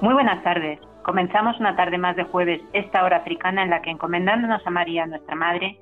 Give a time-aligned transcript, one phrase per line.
[0.00, 0.78] Muy buenas tardes.
[1.02, 5.06] Comenzamos una tarde más de jueves, esta hora africana en la que encomendándonos a María,
[5.06, 5.76] nuestra Madre,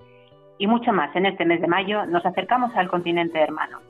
[0.56, 3.80] y mucho más en este mes de mayo, nos acercamos al continente hermano.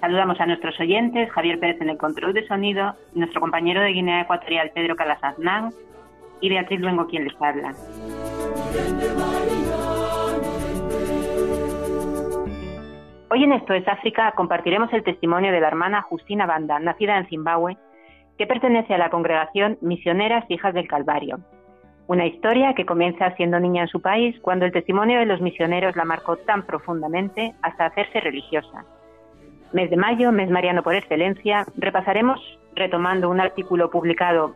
[0.00, 4.20] Saludamos a nuestros oyentes, Javier Pérez en el control de sonido, nuestro compañero de Guinea
[4.20, 5.72] Ecuatorial Pedro Calasaznán
[6.40, 7.74] y Beatriz Luengo quien les habla.
[13.30, 17.26] Hoy en Esto es África compartiremos el testimonio de la hermana Justina Banda, nacida en
[17.26, 17.76] Zimbabue,
[18.38, 21.40] que pertenece a la congregación Misioneras Hijas del Calvario.
[22.06, 25.96] Una historia que comienza siendo niña en su país cuando el testimonio de los misioneros
[25.96, 28.86] la marcó tan profundamente hasta hacerse religiosa.
[29.72, 32.40] Mes de mayo, mes mariano por excelencia, repasaremos,
[32.74, 34.54] retomando un artículo publicado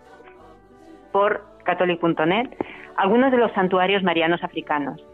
[1.12, 2.48] por catholic.net,
[2.97, 5.05] algunos de los santuarios marianos africanos.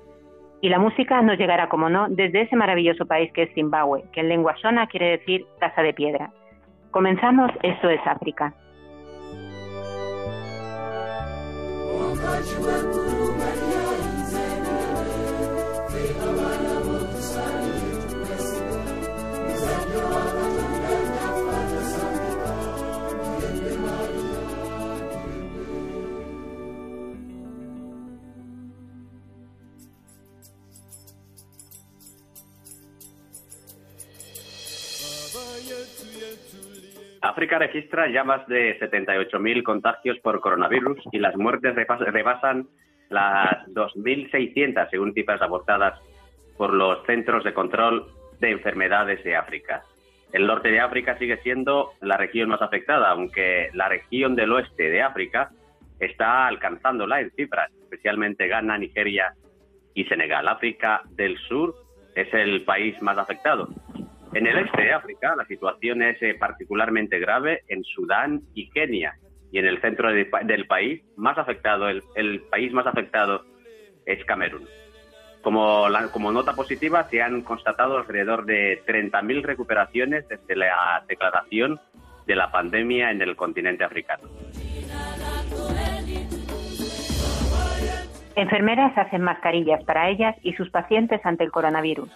[0.61, 4.21] Y la música nos llegará, como no, desde ese maravilloso país que es Zimbabue, que
[4.21, 6.31] en lengua sona quiere decir casa de piedra.
[6.99, 8.53] Comenzamos, esto es África.
[37.29, 42.69] África registra ya más de 78.000 contagios por coronavirus y las muertes rebasan
[43.11, 46.01] las 2.600 según cifras abortadas
[46.57, 48.07] por los Centros de Control
[48.41, 49.83] de Enfermedades de África.
[50.33, 54.89] El norte de África sigue siendo la región más afectada, aunque la región del oeste
[54.89, 55.51] de África
[56.01, 59.35] está alcanzándola en cifras, especialmente Ghana, Nigeria
[59.93, 60.49] y Senegal.
[60.49, 61.75] África del Sur
[62.15, 63.69] es el país más afectado.
[64.35, 69.15] En el este de África la situación es eh, particularmente grave en Sudán y Kenia.
[69.51, 73.47] Y en el centro del país, más afectado, el, país más afectado
[74.05, 74.69] es Camerún.
[75.43, 81.81] Como, como nota positiva, se han constatado alrededor de 30.000 recuperaciones desde la declaración
[82.27, 84.29] de la pandemia en el continente africano.
[88.37, 92.11] Enfermeras hacen mascarillas para ellas y sus pacientes ante el coronavirus.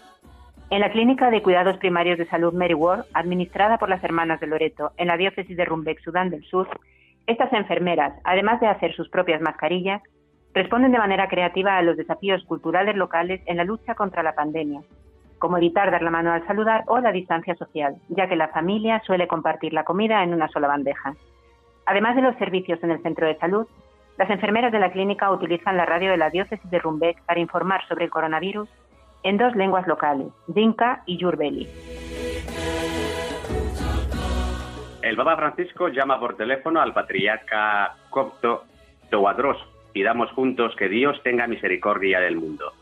[0.72, 4.47] En la Clínica de Cuidados Primarios de Salud Mary Ward, administrada por las Hermanas de
[4.47, 6.66] Loreto en la diócesis de Rumbek, Sudán del Sur,
[7.27, 10.00] estas enfermeras, además de hacer sus propias mascarillas,
[10.55, 14.81] responden de manera creativa a los desafíos culturales locales en la lucha contra la pandemia,
[15.38, 19.03] como evitar dar la mano al saludar o la distancia social, ya que la familia
[19.05, 21.12] suele compartir la comida en una sola bandeja.
[21.84, 23.66] Además de los servicios en el centro de salud,
[24.16, 27.87] las enfermeras de la clínica utilizan la radio de la diócesis de Rumbek para informar
[27.88, 28.71] sobre el coronavirus
[29.22, 31.69] en dos lenguas locales, Dinka y Yurbeli.
[35.03, 38.65] El Papa Francisco llama por teléfono al patriarca copto
[39.11, 39.59] Towadros.
[39.93, 42.72] Pidamos juntos que Dios tenga misericordia del mundo.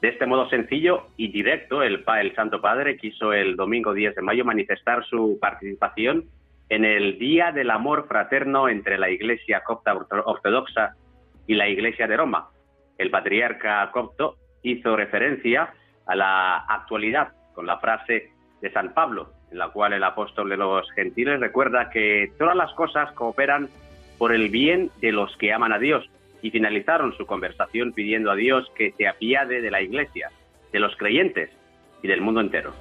[0.00, 4.22] De este modo sencillo y directo, el, el Santo Padre quiso el domingo 10 de
[4.22, 6.24] mayo manifestar su participación
[6.68, 10.94] en el Día del Amor Fraterno entre la Iglesia copta ortodoxa
[11.46, 12.48] y la Iglesia de Roma.
[12.96, 15.72] El patriarca copto hizo referencia
[16.06, 20.56] a la actualidad con la frase de San Pablo, en la cual el apóstol de
[20.56, 23.68] los gentiles recuerda que todas las cosas cooperan
[24.18, 26.08] por el bien de los que aman a Dios
[26.42, 30.30] y finalizaron su conversación pidiendo a Dios que se apiade de la Iglesia,
[30.72, 31.50] de los creyentes
[32.02, 32.72] y del mundo entero.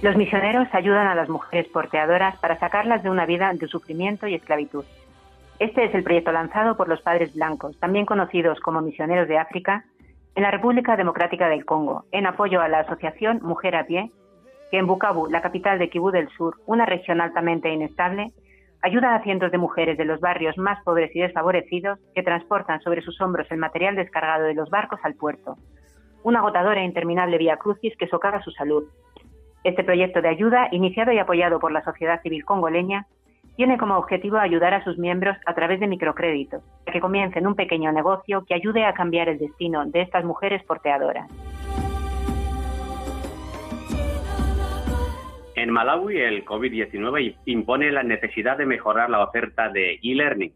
[0.00, 4.34] Los misioneros ayudan a las mujeres porteadoras para sacarlas de una vida de sufrimiento y
[4.34, 4.84] esclavitud.
[5.58, 9.84] Este es el proyecto lanzado por los Padres Blancos, también conocidos como Misioneros de África,
[10.36, 14.12] en la República Democrática del Congo, en apoyo a la asociación Mujer a Pie,
[14.70, 18.30] que en Bukavu, la capital de Kibú del Sur, una región altamente inestable,
[18.82, 23.02] ayuda a cientos de mujeres de los barrios más pobres y desfavorecidos que transportan sobre
[23.02, 25.56] sus hombros el material descargado de los barcos al puerto.
[26.22, 28.84] Una agotadora e interminable vía crucis que socava su salud.
[29.64, 33.06] Este proyecto de ayuda, iniciado y apoyado por la sociedad civil congoleña,
[33.58, 36.62] tiene como objetivo ayudar a sus miembros a través de microcréditos,
[36.92, 41.28] que comiencen un pequeño negocio que ayude a cambiar el destino de estas mujeres porteadoras.
[45.56, 50.52] En Malawi, el COVID-19 impone la necesidad de mejorar la oferta de e-learning.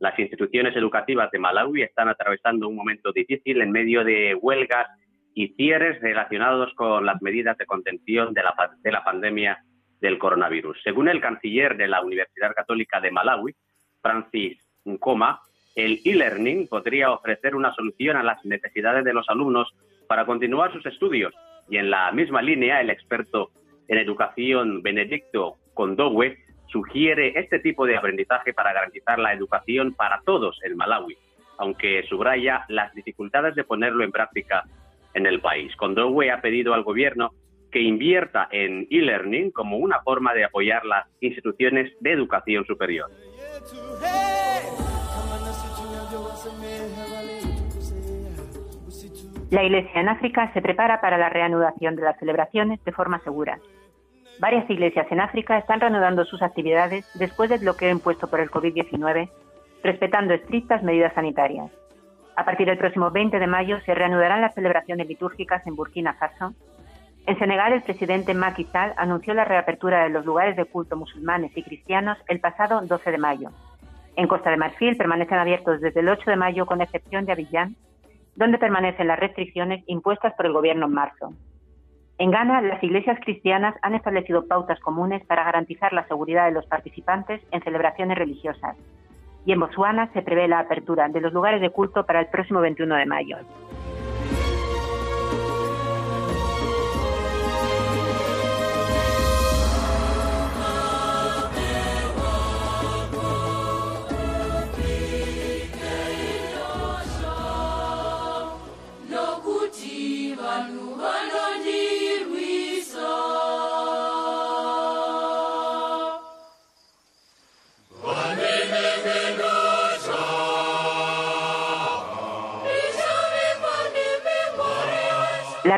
[0.00, 4.88] Las instituciones educativas de Malawi están atravesando un momento difícil en medio de huelgas
[5.34, 9.62] y cierres relacionados con las medidas de contención de la, de la pandemia
[10.00, 10.78] del coronavirus.
[10.82, 13.54] Según el canciller de la Universidad Católica de Malawi,
[14.00, 15.40] Francis Nkoma,
[15.74, 19.72] el e-learning podría ofrecer una solución a las necesidades de los alumnos
[20.08, 21.32] para continuar sus estudios.
[21.68, 23.50] Y en la misma línea, el experto
[23.86, 26.36] en educación Benedicto Condowe
[26.68, 31.16] sugiere este tipo de aprendizaje para garantizar la educación para todos en Malawi,
[31.58, 34.64] aunque subraya las dificultades de ponerlo en práctica
[35.14, 35.74] en el país.
[35.76, 37.32] Condowe ha pedido al gobierno
[37.70, 43.10] que invierta en e-learning como una forma de apoyar las instituciones de educación superior.
[49.50, 53.58] La Iglesia en África se prepara para la reanudación de las celebraciones de forma segura.
[54.38, 59.28] Varias iglesias en África están reanudando sus actividades después del bloqueo impuesto por el COVID-19,
[59.82, 61.70] respetando estrictas medidas sanitarias.
[62.36, 66.54] A partir del próximo 20 de mayo se reanudarán las celebraciones litúrgicas en Burkina Faso.
[67.26, 71.56] En Senegal, el presidente Macky Sall anunció la reapertura de los lugares de culto musulmanes
[71.56, 73.50] y cristianos el pasado 12 de mayo.
[74.16, 77.76] En Costa de Marfil permanecen abiertos desde el 8 de mayo, con excepción de Abidjan,
[78.34, 81.34] donde permanecen las restricciones impuestas por el gobierno en marzo.
[82.18, 86.66] En Ghana, las iglesias cristianas han establecido pautas comunes para garantizar la seguridad de los
[86.66, 88.76] participantes en celebraciones religiosas.
[89.46, 92.60] Y en Botswana se prevé la apertura de los lugares de culto para el próximo
[92.60, 93.36] 21 de mayo.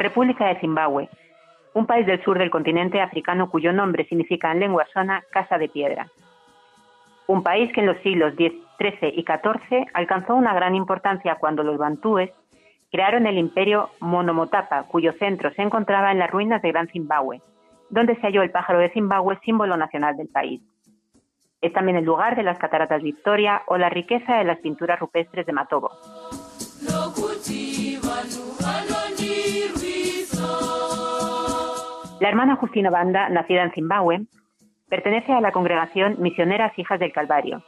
[0.02, 1.08] República de Zimbabue,
[1.74, 5.68] un país del sur del continente africano cuyo nombre significa en lengua sona casa de
[5.68, 6.08] piedra.
[7.26, 11.78] Un país que en los siglos XIII y XIV alcanzó una gran importancia cuando los
[11.78, 12.30] bantúes
[12.90, 17.40] crearon el imperio Monomotapa, cuyo centro se encontraba en las ruinas de Gran Zimbabue,
[17.88, 20.60] donde se halló el pájaro de Zimbabue, símbolo nacional del país.
[21.62, 25.46] Es también el lugar de las cataratas Victoria o la riqueza de las pinturas rupestres
[25.46, 25.90] de Matobo.
[32.22, 34.20] La hermana Justina Banda, nacida en Zimbabue,
[34.88, 37.64] pertenece a la congregación Misioneras Hijas del Calvario.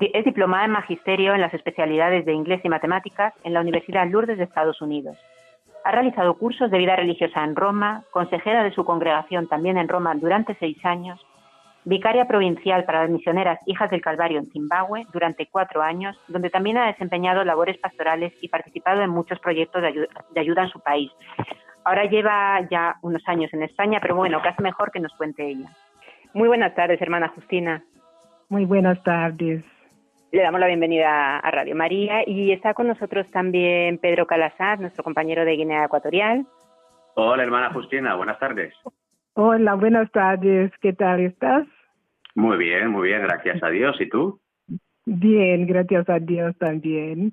[0.00, 4.38] Es diplomada en magisterio en las especialidades de inglés y matemáticas en la Universidad Lourdes
[4.38, 5.16] de Estados Unidos.
[5.84, 10.16] Ha realizado cursos de vida religiosa en Roma, consejera de su congregación también en Roma
[10.16, 11.24] durante seis años,
[11.84, 16.76] vicaria provincial para las misioneras Hijas del Calvario en Zimbabue durante cuatro años, donde también
[16.78, 21.12] ha desempeñado labores pastorales y participado en muchos proyectos de ayuda, en su país.
[21.86, 25.70] Ahora lleva ya unos años en España, pero bueno, casi mejor que nos cuente ella.
[26.34, 27.84] Muy buenas tardes, hermana Justina.
[28.48, 29.64] Muy buenas tardes.
[30.32, 35.04] Le damos la bienvenida a Radio María y está con nosotros también Pedro Calasaz, nuestro
[35.04, 36.44] compañero de Guinea Ecuatorial.
[37.14, 38.74] Hola, hermana Justina, buenas tardes.
[39.34, 40.72] Hola, buenas tardes.
[40.80, 41.68] ¿Qué tal estás?
[42.34, 43.96] Muy bien, muy bien, gracias a Dios.
[44.00, 44.40] ¿Y tú?
[45.04, 47.32] Bien, gracias a Dios también.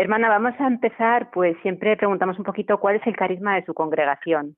[0.00, 3.74] Hermana, vamos a empezar, pues siempre preguntamos un poquito cuál es el carisma de su
[3.74, 4.56] congregación.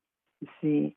[0.61, 0.97] Sí.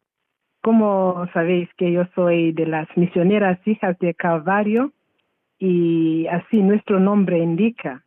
[0.62, 4.92] Como sabéis que yo soy de las misioneras hijas de Calvario
[5.58, 8.04] y así nuestro nombre indica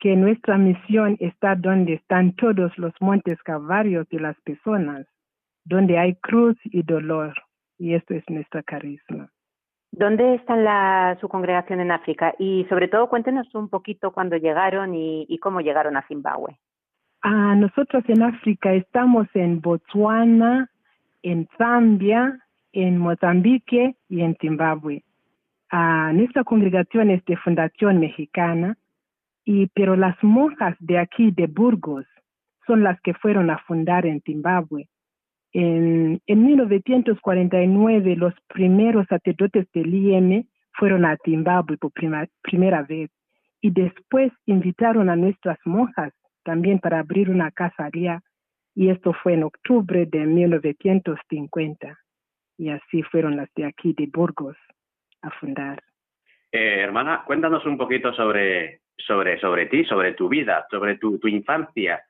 [0.00, 5.06] que nuestra misión está donde están todos los montes calvarios de las personas,
[5.64, 7.32] donde hay cruz y dolor.
[7.78, 9.30] Y esto es nuestro carisma.
[9.92, 12.34] ¿Dónde está la, su congregación en África?
[12.38, 16.56] Y sobre todo cuéntenos un poquito cuándo llegaron y, y cómo llegaron a Zimbabue.
[17.22, 20.70] Ah, nosotros en África estamos en Botswana,
[21.22, 22.38] en Zambia,
[22.72, 25.02] en Mozambique y en Zimbabue.
[25.70, 28.76] Ah, nuestra congregación es de fundación mexicana,
[29.44, 32.06] y pero las monjas de aquí de Burgos
[32.66, 34.88] son las que fueron a fundar en Zimbabue.
[35.52, 43.10] En, en 1949 los primeros sacerdotes del IEM fueron a Zimbabue por primera vez
[43.60, 46.12] y después invitaron a nuestras monjas
[46.44, 48.22] también para abrir una casa allá
[48.74, 51.98] y esto fue en octubre de 1950
[52.56, 54.56] y así fueron las de aquí de Burgos
[55.22, 55.82] a fundar.
[56.52, 61.28] Eh, hermana, cuéntanos un poquito sobre, sobre, sobre ti, sobre tu vida, sobre tu, tu
[61.28, 62.02] infancia.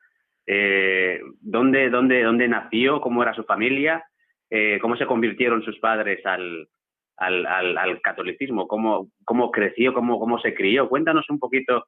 [0.52, 3.00] Eh, ¿dónde, dónde, ¿Dónde nació?
[3.00, 4.04] ¿Cómo era su familia?
[4.50, 6.69] eh, cómo se convirtieron sus padres al,
[7.16, 10.88] al, al, catolicismo, cómo, cómo creció, cómo, cómo se crió.
[10.88, 11.87] Cuéntanos un poquito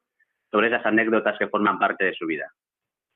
[0.49, 2.45] sobre esas anécdotas que forman parte de su vida.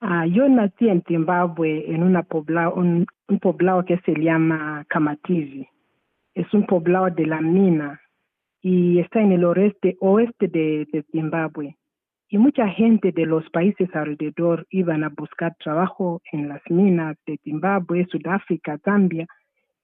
[0.02, 3.08] Ah, yo nací en Zimbabue, en una poblado, un,
[3.42, 5.68] poblado que se llama Kamatizi.
[6.36, 8.00] Es un poblado de la mina
[8.62, 11.78] y está en el oeste, oeste de, de Zimbabue.
[12.30, 17.38] Y mucha gente de los países alrededor iban a buscar trabajo en las minas de
[17.44, 19.26] Zimbabue, Sudáfrica, Zambia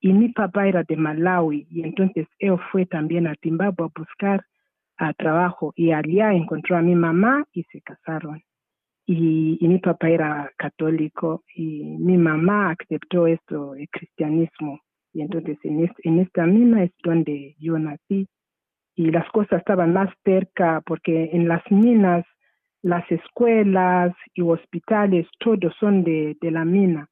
[0.01, 4.43] y mi papá era de Malawi y entonces él fue también a Zimbabue a buscar
[5.17, 8.41] trabajo y allá encontró a mi mamá y se casaron.
[9.05, 14.79] Y, mi papá era católico y mi mamá aceptó esto, el cristianismo.
[15.11, 18.27] Y entonces en, en esta mina es donde yo nací
[18.95, 22.25] y las cosas estaban más cerca porque en las minas
[22.83, 27.09] las escuelas y hospitales todos son de, de la mina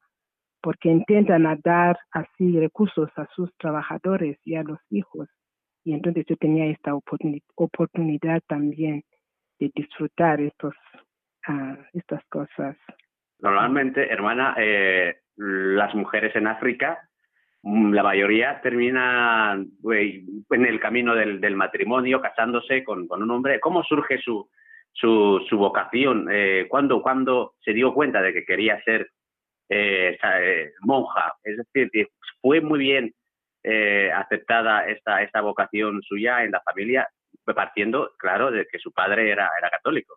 [0.62, 5.28] porque intentan dar así recursos a sus trabajadores y a los hijos.
[5.84, 9.02] Y entonces yo tenía esta oportunidad también
[9.58, 10.74] de disfrutar estos,
[11.48, 12.76] uh, estas cosas.
[13.40, 17.08] Normalmente, hermana, eh, las mujeres en África,
[17.62, 23.58] mm, la mayoría terminan en el camino del, del matrimonio, casándose con, con, un hombre.
[23.58, 24.48] ¿Cómo surge su,
[24.92, 26.28] su, su vocación?
[26.30, 29.08] Eh, ¿cuándo, ¿Cuándo se dio cuenta de que quería ser
[29.74, 31.34] eh, eh, monja.
[31.42, 32.08] Es decir,
[32.42, 33.14] fue muy bien
[33.62, 37.08] eh, aceptada esta, esta vocación suya en la familia,
[37.54, 40.16] partiendo, claro, de que su padre era, era católico.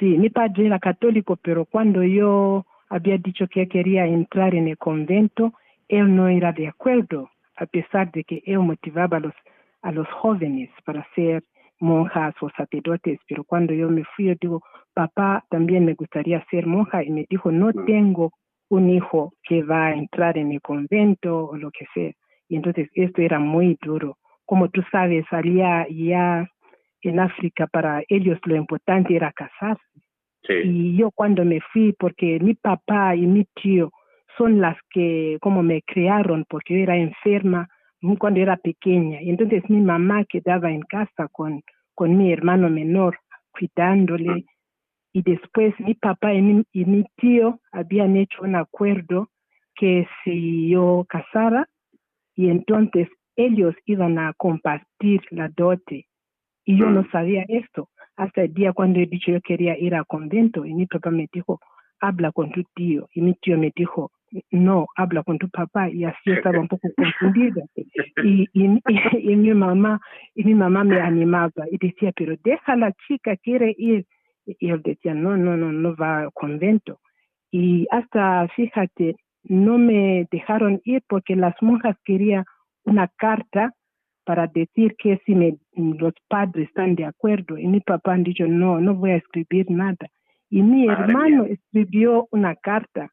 [0.00, 4.76] Sí, mi padre era católico, pero cuando yo había dicho que quería entrar en el
[4.76, 5.52] convento,
[5.86, 9.34] él no era de acuerdo, a pesar de que él motivaba a los,
[9.82, 11.44] a los jóvenes para ser
[11.80, 14.62] monjas o sacerdotes, pero cuando yo me fui, yo digo,
[14.94, 17.86] papá, también me gustaría ser monja, y me dijo, no mm.
[17.86, 18.32] tengo
[18.68, 22.12] un hijo que va a entrar en el convento o lo que sea.
[22.48, 24.16] Y entonces esto era muy duro.
[24.44, 26.48] Como tú sabes, allá ya
[27.02, 29.82] en África para ellos lo importante era casarse.
[30.64, 33.92] Y yo cuando me fui, porque mi papá y mi tío
[34.36, 37.68] son las que como me criaron, porque yo era enferma
[38.18, 39.22] cuando era pequeña.
[39.22, 41.62] Y entonces mi mamá quedaba en casa con,
[41.94, 43.18] con mi hermano menor,
[43.50, 44.46] cuidándole.
[45.12, 49.28] Y después mi papá y mi, tío habían hecho un acuerdo
[49.74, 51.68] que si yo casara
[52.36, 56.06] y entonces ellos iban a compartir la dote.
[56.64, 57.10] Y yo no mm.
[57.10, 57.88] sabía esto
[58.20, 61.26] hasta el día cuando he dicho yo quería ir al convento y mi papá me
[61.32, 61.58] dijo
[62.00, 64.10] habla con tu tío y mi tío me dijo
[64.50, 67.62] no habla con tu papá y así estaba un poco confundida
[68.22, 68.80] y, y,
[69.32, 70.00] y mi mamá
[70.34, 74.06] y mi mamá me animaba y decía pero deja la chica quiere ir
[74.58, 77.00] y él decía, no, no, no, no va al convento.
[77.50, 82.44] Y hasta, fíjate, no me dejaron ir porque las monjas querían
[82.84, 83.74] una carta
[84.24, 87.58] para decir que si me, los padres están de acuerdo.
[87.58, 90.08] Y mi papá dicho, no, no voy a escribir nada.
[90.48, 93.10] Y mi hermano escribió una carta.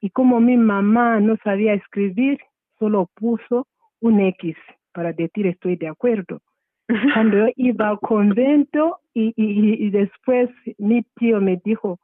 [0.00, 2.38] Y como mi mamá no sabía escribir,
[2.78, 3.66] solo puso
[4.00, 4.56] un X
[4.92, 6.40] para decir estoy de acuerdo.
[7.14, 11.98] Cuando yo iba al convento y, y, y después mi tío me dijo,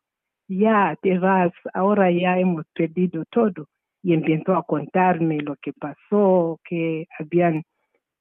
[0.49, 3.69] ya te vas, ahora ya hemos perdido todo.
[4.03, 7.65] Y empezó a contarme lo que pasó, que habían,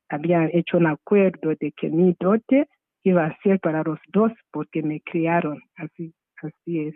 [0.10, 2.67] habían hecho un acuerdo de que mi dote
[3.03, 6.96] iba a ser para los dos porque me criaron, así, así es.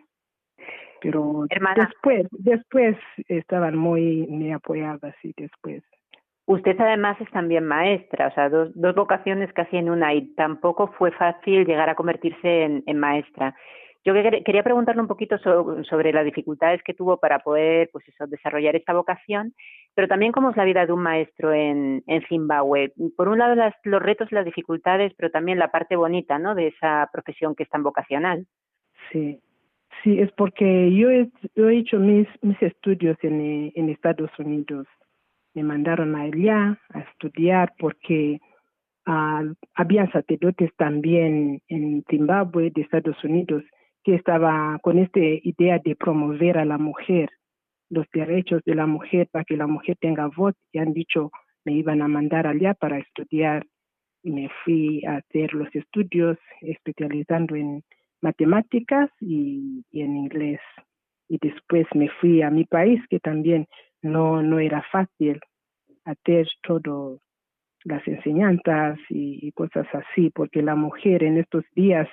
[1.01, 5.83] Pero después, después estaban muy, me apoyaban así después.
[6.49, 10.87] Usted además es también maestra, o sea, dos, dos vocaciones casi en una y tampoco
[10.97, 13.53] fue fácil llegar a convertirse en, maestra.
[14.03, 18.75] Yo quería preguntarle un poquito sobre, las dificultades que tuvo para poder pues eso, desarrollar
[18.75, 19.53] esta vocación,
[19.93, 22.93] pero también cómo es la vida de un maestro en, en Zimbabue.
[23.15, 23.53] Por un lado
[23.83, 26.55] los retos y las dificultades, pero también la parte bonita ¿no?
[26.55, 28.47] de esa profesión que es tan vocacional.
[29.11, 29.39] Sí,
[30.03, 34.87] sí, es porque yo he, he hecho mis, mis estudios en, en Estados Unidos
[35.53, 38.39] me mandaron allá a estudiar porque
[39.07, 43.63] uh, había sacerdotes también en Zimbabue, de Estados Unidos,
[44.03, 47.29] que estaba con esta idea de promover a la mujer,
[47.89, 51.31] los derechos de la mujer, para que la mujer tenga voz, y han dicho,
[51.65, 53.65] me iban a mandar allá para estudiar.
[54.21, 57.83] Y me fui a hacer los estudios especializando en
[58.21, 60.61] matemáticas y en inglés.
[61.27, 63.67] Y después me fui a mi país, que también
[64.01, 65.39] no, no era fácil
[66.05, 67.19] hacer todo
[67.85, 72.07] las enseñanzas y, cosas así, porque la mujer en estos días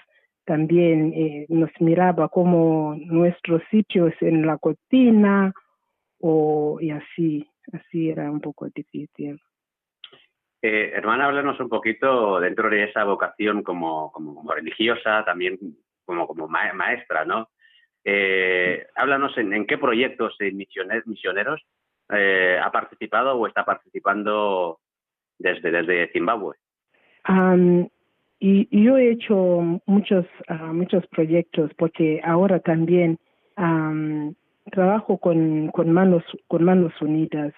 [0.44, 5.52] también eh, nos miraba como nuestros sitios en la cocina
[6.20, 9.40] o y así, así era un poco difícil.
[10.62, 15.58] Eh, hermana, háblanos un poquito dentro de esa vocación como, como, religiosa, también
[16.06, 17.50] como, como maestra, ¿no?
[18.04, 20.36] Eh, háblanos en, qué proyectos
[21.04, 21.60] misioneros
[22.10, 24.78] eh, ha participado o está participando
[25.38, 26.54] desde, desde Zimbabue.
[28.38, 33.18] y, yo he hecho muchos, ah, muchos proyectos porque ahora también
[34.70, 37.54] trabajo con, con, manos, con manos unidas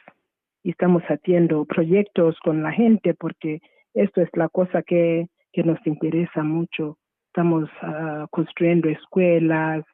[0.62, 3.60] y estamos haciendo proyectos con la gente porque
[3.94, 6.98] esto es la cosa que, que nos interesa mucho.
[7.38, 9.85] Estamos ah, construyendo escuelas,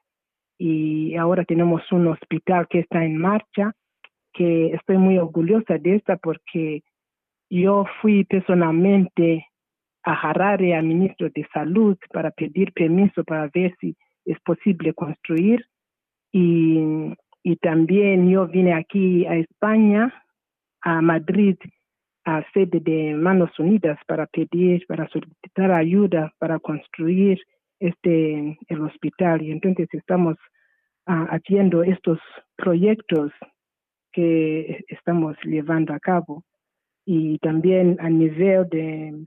[0.57, 3.73] y ahora tenemos un hospital que está en marcha,
[4.33, 6.83] que estoy muy orgullosa de esta porque
[7.51, 9.47] yo fui personalmente
[10.05, 15.67] a Harare, al ministro de Salud, para pedir permiso para ver si es posible construir.
[16.33, 17.15] Y
[17.61, 20.15] también yo vine aquí a España,
[20.81, 21.59] a Madrid,
[22.25, 27.38] a sede de Manos Unidas para pedir, para solicitar ayuda para construir
[27.81, 30.37] este el hospital y entonces estamos
[31.07, 32.19] uh, haciendo estos
[32.57, 33.33] proyectos
[34.12, 36.45] que estamos llevando a cabo
[37.04, 39.26] y también a nivel de,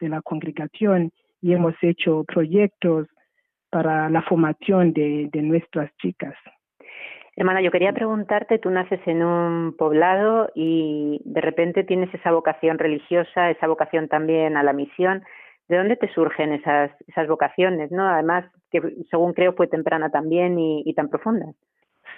[0.00, 3.06] de la congregación y hemos hecho proyectos
[3.70, 6.34] para la formación de, de nuestras chicas.
[7.36, 12.78] Hermana, yo quería preguntarte, tú naces en un poblado y de repente tienes esa vocación
[12.78, 15.24] religiosa, esa vocación también a la misión.
[15.68, 17.90] ¿De dónde te surgen esas, esas vocaciones?
[17.90, 18.06] ¿no?
[18.06, 21.46] Además, que según creo fue temprana también y, tan profunda.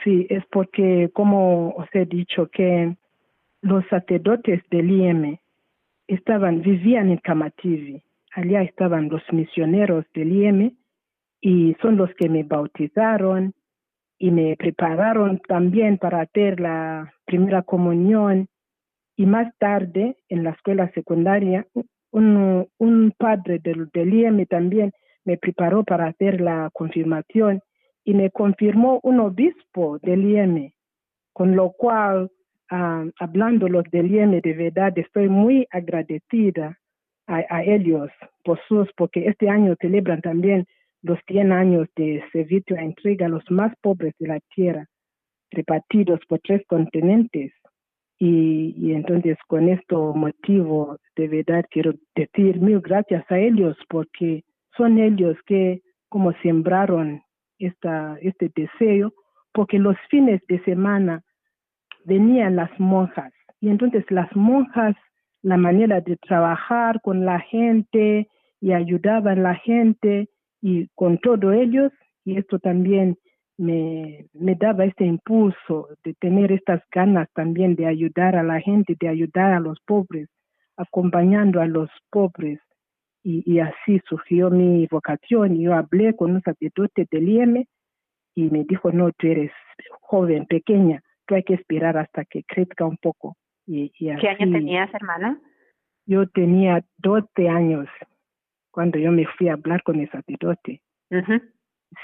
[0.04, 2.94] Sí, es porque, como os he dicho, que
[3.62, 5.38] los sacerdotes del IEM
[6.08, 8.02] estaban, vivían en Kamativi.
[8.34, 10.76] Allá estaban los misioneros del IEM
[11.40, 13.54] y son los que me bautizaron
[14.18, 18.48] y me prepararon también para hacer la primera comunión.
[19.16, 21.66] Y más tarde en la escuela secundaria
[22.12, 24.92] un, padre del, del IEM también
[25.24, 27.60] me preparó para hacer la confirmación
[28.04, 30.70] y me confirmó un obispo del IEM,
[31.32, 32.30] con lo cual,
[32.70, 36.78] uh, hablando los del IEM, de verdad estoy muy agradecida
[37.26, 38.10] a, a, ellos
[38.44, 40.66] por sus, porque este año celebran también
[41.06, 44.86] los 100 años de servicio a entrega a los más pobres de la tierra,
[45.50, 47.52] repartidos por tres continentes.
[48.18, 54.42] Y, y, entonces con esto motivo de verdad quiero decir mil gracias a ellos porque
[54.74, 57.20] son ellos que como sembraron
[57.58, 59.12] esta, este deseo
[59.52, 61.22] porque los fines de semana
[62.06, 64.96] venían las monjas y entonces las monjas
[65.42, 68.28] la manera de trabajar con la gente
[68.62, 70.30] y ayudaban a la gente
[70.66, 71.92] y con todo ellos
[72.24, 73.16] y esto también
[73.56, 78.96] me, me daba este impulso de tener estas ganas también de ayudar a la gente,
[78.98, 80.28] de ayudar a los pobres,
[80.76, 82.58] acompañando a los pobres.
[83.22, 85.56] Y, y así surgió mi vocación.
[85.56, 87.64] Yo hablé con un sacerdote del IEM
[88.34, 89.52] y me dijo, no, tú eres
[90.00, 93.36] joven, pequeña, tú hay que esperar hasta que crezca un poco.
[93.66, 95.40] Y, y ¿Qué año tenías, hermana?
[96.06, 97.86] Yo tenía 12 años
[98.76, 100.82] cuando yo me fui a hablar con el sacerdote.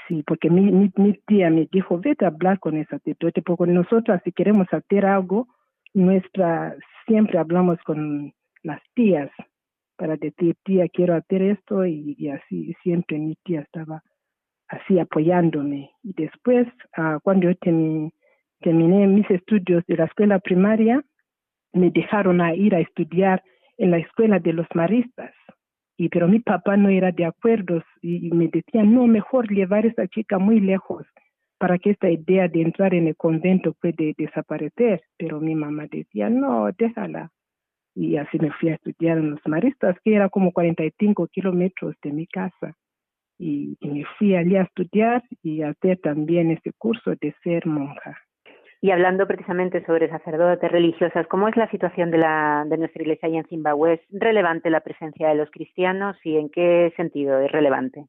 [0.07, 3.71] Sí, porque mi, mi, mi, tía me dijo, vete a hablar con el sacerdote, porque
[3.71, 5.47] nosotras si queremos hacer algo,
[5.93, 8.33] nuestra, siempre hablamos con
[8.63, 9.29] las tías
[9.97, 14.01] para decir, tía, quiero hacer esto, y, y así siempre mi tía estaba
[14.67, 15.91] así apoyándome.
[16.01, 18.11] Y después, uh, cuando yo terminé,
[18.61, 21.03] terminé mis estudios de la escuela primaria,
[21.71, 23.43] me dejaron a ir a estudiar
[23.77, 25.35] en la escuela de los maristas
[25.97, 29.89] y pero mi papá no era de acuerdo y, me decía, no, mejor llevar a
[29.89, 31.05] esa chica muy lejos
[31.59, 35.01] para que esta idea de entrar en el convento puede desaparecer.
[35.17, 37.31] Pero mi mamá decía, no, déjala.
[37.95, 42.11] Y así me fui a estudiar en los maristas, que era como 45 kilómetros de
[42.11, 42.75] mi casa.
[43.37, 48.17] Y, y me fui allí a estudiar y hacer también ese curso de ser monja.
[48.83, 53.29] Y hablando precisamente sobre sacerdotes religiosas, ¿cómo es la situación de, la, de nuestra iglesia
[53.29, 53.93] ahí en Zimbabue?
[53.93, 58.07] ¿Es relevante la presencia de los cristianos y en qué sentido es relevante?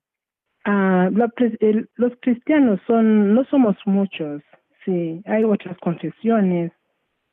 [0.65, 4.43] Ah, los cristianos son, no somos muchos,
[4.85, 6.73] sí, hay otras confesiones,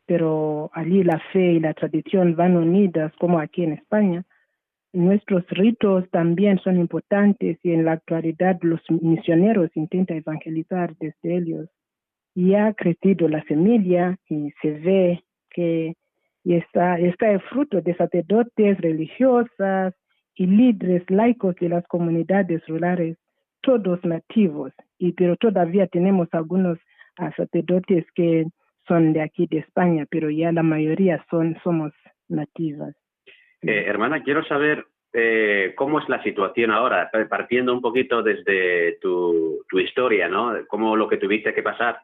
[0.05, 4.23] pero allí la fe y la tradición van unidas, como aquí en España.
[4.93, 11.69] Nuestros ritos también son importantes y en la actualidad los misioneros intentan evangelizar desde ellos
[12.35, 15.95] y ha crecido la semilla y se ve que
[16.45, 19.93] está, está el fruto de sacerdotes religiosas
[20.35, 23.17] y líderes laicos de las comunidades rurales,
[23.61, 26.79] todos nativos, y pero todavía tenemos algunos
[27.19, 28.45] uh, sacerdotes que
[28.87, 31.91] son de aquí de España, pero ya la mayoría son somos
[32.27, 32.95] nativas.
[33.61, 39.63] Eh, hermana, quiero saber eh, cómo es la situación ahora, partiendo un poquito desde tu,
[39.69, 40.55] tu historia, ¿no?
[40.67, 41.99] Cómo lo que tuviste que pasar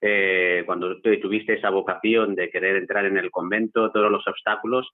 [0.00, 4.88] eh, cuando tuviste esa vocación de querer entrar en el convento, todos los obstáculos.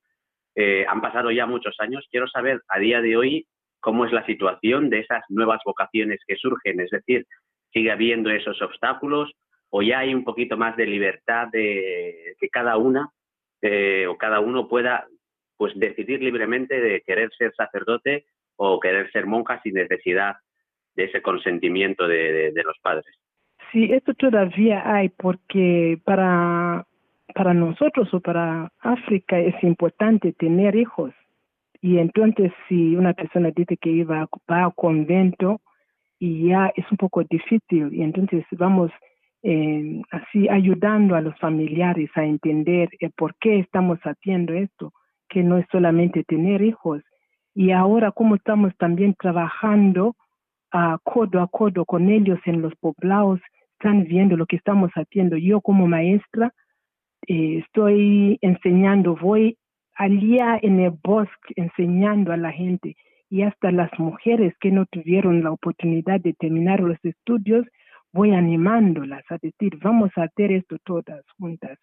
[0.55, 2.05] Eh, han pasado ya muchos años.
[2.11, 3.47] Quiero saber a día de hoy
[3.79, 6.79] cómo es la situación de esas nuevas vocaciones que surgen.
[6.81, 7.25] Es decir,
[7.71, 9.31] ¿sigue habiendo esos obstáculos
[9.69, 13.09] o ya hay un poquito más de libertad de que cada una
[13.61, 15.07] eh, o cada uno pueda
[15.57, 20.35] pues decidir libremente de querer ser sacerdote o querer ser monja sin necesidad
[20.95, 23.05] de ese consentimiento de los padres?
[23.71, 26.85] Sí, esto todavía hay porque para,
[27.33, 31.13] para nosotros o para África es importante tener hijos.
[31.81, 35.61] Y entonces si una persona dice que iba va a convento
[36.19, 38.91] y ya es un poco difícil y entonces vamos
[39.43, 44.93] eh, así ayudando a los familiares a entender por qué estamos haciendo esto,
[45.29, 47.03] que no es solamente tener hijos.
[47.53, 50.15] Y ahora como estamos también trabajando
[50.71, 53.39] a codo a codo con ellos en los poblados,
[53.79, 55.37] están viendo lo que estamos haciendo.
[55.37, 56.53] Yo como maestra
[57.27, 59.57] eh, estoy enseñando, voy
[59.95, 62.95] allá en el bosque enseñando a la gente
[63.29, 67.65] y hasta las mujeres que no tuvieron la oportunidad de terminar los estudios,
[68.13, 71.77] voy animándolas a decir, vamos a hacer esto todas juntas.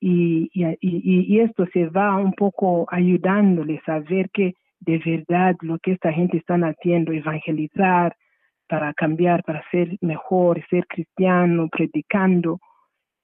[0.00, 0.50] Y,
[1.40, 6.36] esto se va un poco ayudándoles a ver que de verdad lo que esta gente
[6.36, 8.16] está haciendo, evangelizar,
[8.68, 12.60] para cambiar, para ser mejor, ser cristiano, predicando.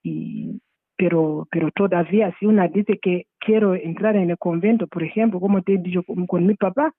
[0.02, 0.60] Y,
[0.96, 5.62] pero, pero todavía, si una dice que quiero entrar en el convento, por ejemplo, como
[5.62, 6.92] te he dicho con, mi papá,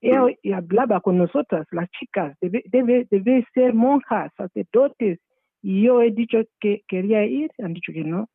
[0.00, 5.18] él hablaba con nosotras, las chicas, debe, debe, debe ser monjas, sacerdotes.
[5.62, 8.28] Y yo he dicho que quería ir, han dicho que no.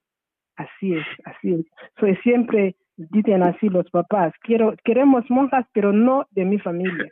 [0.55, 1.65] Así es, así es.
[1.99, 2.75] Soy siempre
[3.11, 7.11] dicen así los papás, quiero, queremos monjas, pero no de mi familia.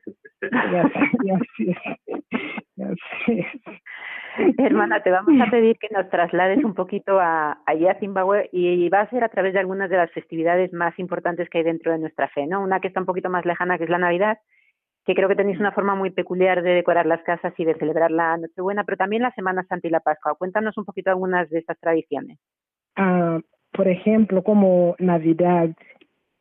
[1.24, 1.76] Y así,
[4.58, 8.88] Hermana, te vamos a pedir que nos traslades un poquito a, allí a Zimbabue y
[8.90, 11.92] va a ser a través de algunas de las festividades más importantes que hay dentro
[11.92, 12.62] de nuestra fe, ¿no?
[12.62, 14.38] Una que está un poquito más lejana, que es la Navidad,
[15.06, 18.12] que creo que tenéis una forma muy peculiar de decorar las casas y de celebrar
[18.12, 20.36] la Nochebuena, pero también la Semana Santa y la Pascua.
[20.36, 22.38] Cuéntanos un poquito algunas de estas tradiciones.
[22.96, 23.40] Ah,
[23.78, 25.70] por ejemplo, como Navidad,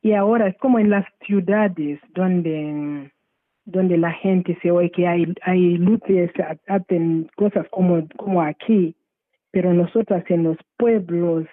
[0.01, 3.13] y ahora es como en las ciudades donde,
[3.67, 6.31] donde la gente se oye que hay, hay luces,
[6.67, 8.97] hacen cosas como, como aquí,
[9.51, 11.47] pero nosotras en los pueblos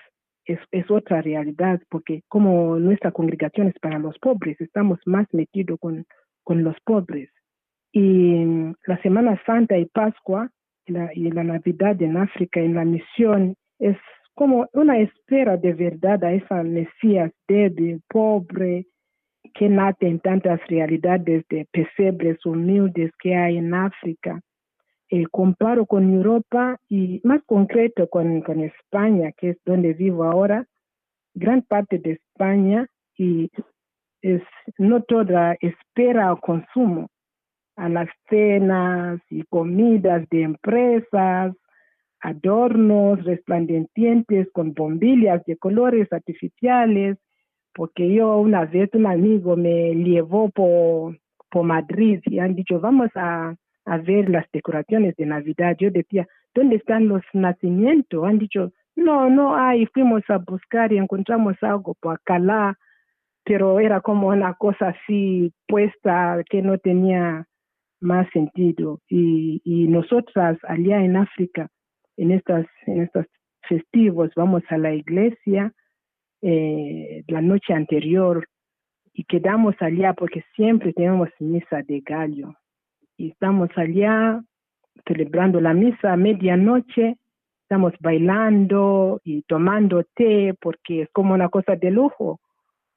[0.45, 6.05] es, otra realidad, porque como nuestra congregación es para los pobres, estamos más metidos con,
[6.43, 7.29] con los pobres.
[7.91, 8.45] Y
[8.87, 10.49] la Semana Santa y Pascua
[10.85, 13.97] y la Navidad en África, en la misión, es
[14.35, 18.87] como una espera de verdad a esa Mesías débil, pobre,
[19.53, 24.41] que nace en tantas realidades de pesebres humildes que hay en África.
[25.09, 30.65] Eh, comparo con Europa y más concreto con, con España, que es donde vivo ahora,
[31.35, 33.51] gran parte de España y
[34.21, 34.41] es
[34.77, 37.09] no toda espera o consumo
[37.75, 41.53] a las cenas y comidas de empresas
[42.23, 47.17] adornos resplandecientes con bombillas de colores artificiales,
[47.73, 53.09] porque yo una vez un amigo me llevó por, por Madrid y han dicho, vamos
[53.15, 53.53] a,
[53.85, 55.75] a ver las decoraciones de Navidad.
[55.77, 58.23] Yo decía, ¿dónde están los nacimientos?
[58.23, 59.85] Han dicho, no, no hay.
[59.87, 62.77] Fuimos a buscar y encontramos algo por Alcalá,
[63.43, 67.47] pero era como una cosa así puesta que no tenía
[67.99, 69.01] más sentido.
[69.09, 71.69] Y, y nosotras allá en África
[72.17, 73.25] en estas en estos
[73.67, 75.73] festivos vamos a la iglesia
[76.41, 78.47] eh, la noche anterior
[79.13, 82.55] y quedamos allá porque siempre tenemos misa de gallo.
[83.15, 84.41] Y estamos allá
[85.05, 87.17] celebrando la misa a medianoche
[87.73, 92.39] estamos bailando y tomando té porque es como una cosa de lujo.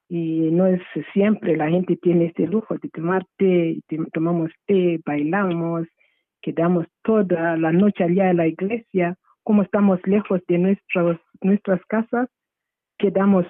[0.07, 0.81] Y no es
[1.13, 3.79] siempre la gente tiene este lujo de tomar té,
[4.13, 5.87] tomamos té, bailamos
[6.47, 12.29] quedamos toda la noche allá en la iglesia, como estamos lejos de nuestros, nuestras casas,
[12.97, 13.45] quedamos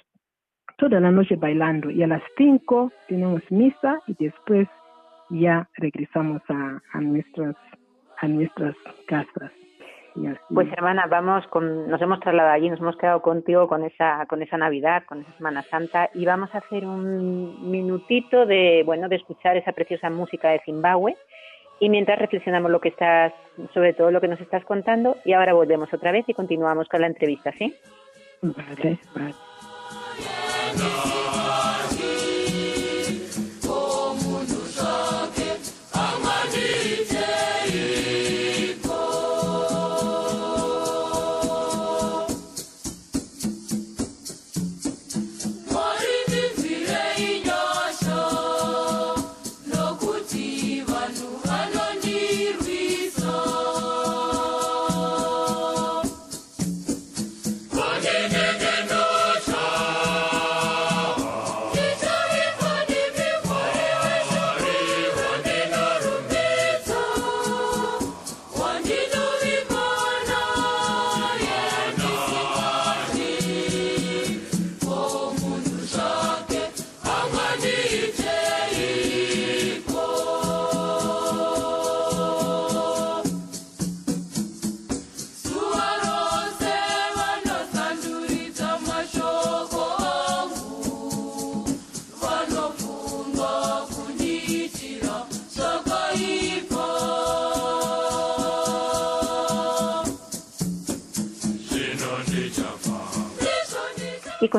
[0.80, 4.68] toda la noche bailando y a las cinco tenemos misa y después
[5.30, 7.56] ya regresamos a, a nuestras
[8.20, 9.52] a nuestras casas.
[10.50, 14.42] Pues hermana, vamos con, nos hemos trasladado allí, nos hemos quedado contigo con esa, con
[14.42, 19.18] esa Navidad, con esa Semana Santa y vamos a hacer un minutito de, bueno, de
[19.18, 21.16] escuchar esa preciosa música de Zimbabue
[21.80, 23.34] y mientras reflexionamos lo que estás,
[23.74, 27.02] sobre todo lo que nos estás contando, y ahora volvemos otra vez y continuamos con
[27.02, 27.76] la entrevista, ¿sí?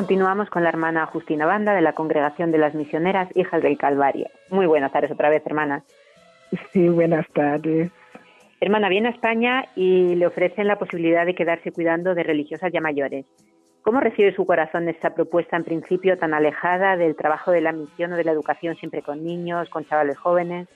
[0.09, 4.27] Continuamos con la hermana Justina Banda de la Congregación de las Misioneras Hijas del Calvario.
[4.49, 5.83] Muy buenas tardes otra vez, hermana.
[6.73, 7.91] Sí, buenas tardes.
[8.59, 12.81] Hermana, viene a España y le ofrecen la posibilidad de quedarse cuidando de religiosas ya
[12.81, 13.27] mayores.
[13.83, 18.11] ¿Cómo recibe su corazón esta propuesta en principio tan alejada del trabajo de la misión
[18.13, 20.67] o de la educación siempre con niños, con chavales jóvenes?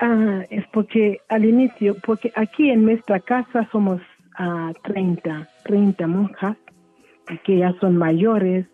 [0.00, 4.00] Ah, es porque al inicio, porque aquí en nuestra casa somos
[4.38, 6.56] a 30, 30 monjas
[7.44, 8.66] que ya son mayores.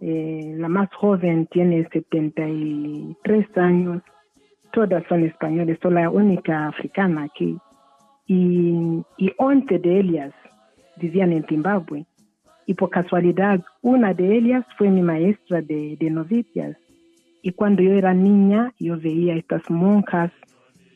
[0.00, 4.02] Eh, la más joven tiene 73 años.
[4.72, 7.56] Todas son españoles, soy la única africana aquí.
[8.26, 10.32] Y, y 11 de ellas
[10.96, 12.06] vivían en Zimbabue.
[12.66, 16.76] Y por casualidad, una de ellas fue mi maestra de, de novicias.
[17.42, 20.30] Y cuando yo era niña, yo veía estas monjas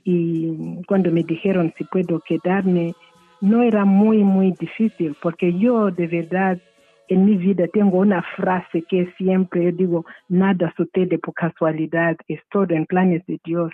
[0.04, 2.94] y cuando me dijeron si puedo quedarme,
[3.40, 6.58] no era muy, muy difícil, porque yo de verdad
[7.08, 12.74] en mi vida tengo una frase que siempre digo, nada sucede por casualidad, es todo
[12.74, 13.72] en planes de Dios.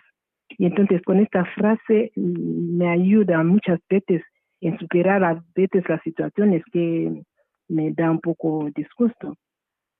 [0.58, 4.22] Y entonces con esta frase me ayuda muchas veces
[4.60, 7.22] en superar a veces las situaciones que
[7.68, 9.36] me da un poco disgusto.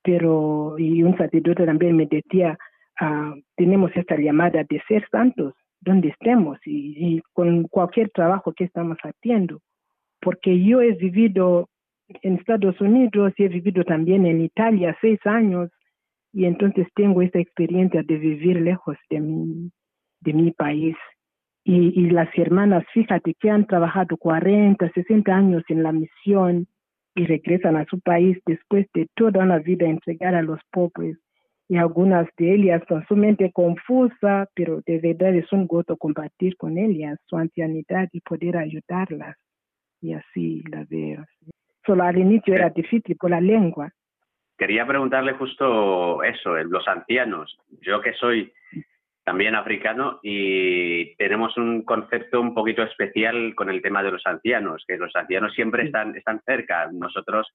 [0.02, 2.58] Pero, y un sacerdote también me decía,
[3.00, 8.98] ah, tenemos esta llamada de ser santos donde estemos y con cualquier trabajo que estamos
[8.98, 9.60] haciendo.
[10.20, 11.69] Porque yo he vivido
[12.23, 15.70] en Estados Unidos y he vivido también en Italia seis años
[16.33, 19.70] y entonces tengo esta experiencia de vivir lejos de mi,
[20.20, 20.96] de mi país.
[21.64, 26.66] Y, y las hermanas, fíjate que han trabajado 40, 60 años en la misión
[27.14, 31.18] y regresan a su país después de toda una vida entregar a los pobres.
[31.68, 36.57] Y algunas de ellas con su mente confusa, pero de verdad es un gozo compartir
[36.57, 39.37] con ellas su ancianidad y poder ayudarlas.
[40.01, 41.25] Y así la veo.
[41.90, 43.90] Solo al inicio era difícil por la lengua.
[44.57, 47.59] Quería preguntarle justo eso, los ancianos.
[47.81, 48.53] Yo que soy
[49.24, 54.85] también africano y tenemos un concepto un poquito especial con el tema de los ancianos,
[54.87, 56.88] que los ancianos siempre están, están cerca.
[56.92, 57.48] Nosotros,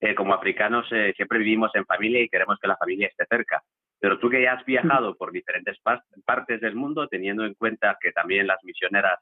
[0.00, 3.62] eh, como africanos, eh, siempre vivimos en familia y queremos que la familia esté cerca.
[4.00, 5.76] Pero tú que ya has viajado por diferentes
[6.24, 9.20] partes del mundo, teniendo en cuenta que también las misioneras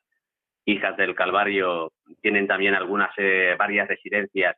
[0.64, 4.56] hijas del Calvario tienen también algunas, eh, varias residencias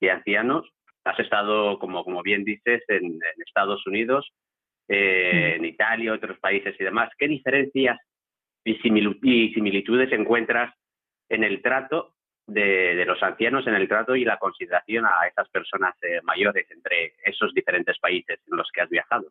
[0.00, 0.68] de ancianos.
[1.04, 4.32] Has estado, como, como bien dices, en, Estados Unidos,
[4.88, 7.10] eh, en Italia, otros países y demás.
[7.18, 7.98] ¿Qué diferencias
[8.64, 10.74] y, similitudes encuentras
[11.28, 12.14] en el trato
[12.46, 17.14] de, los ancianos, en el trato y la consideración a esas personas eh, mayores entre
[17.24, 19.26] esos diferentes países en los que has viajado?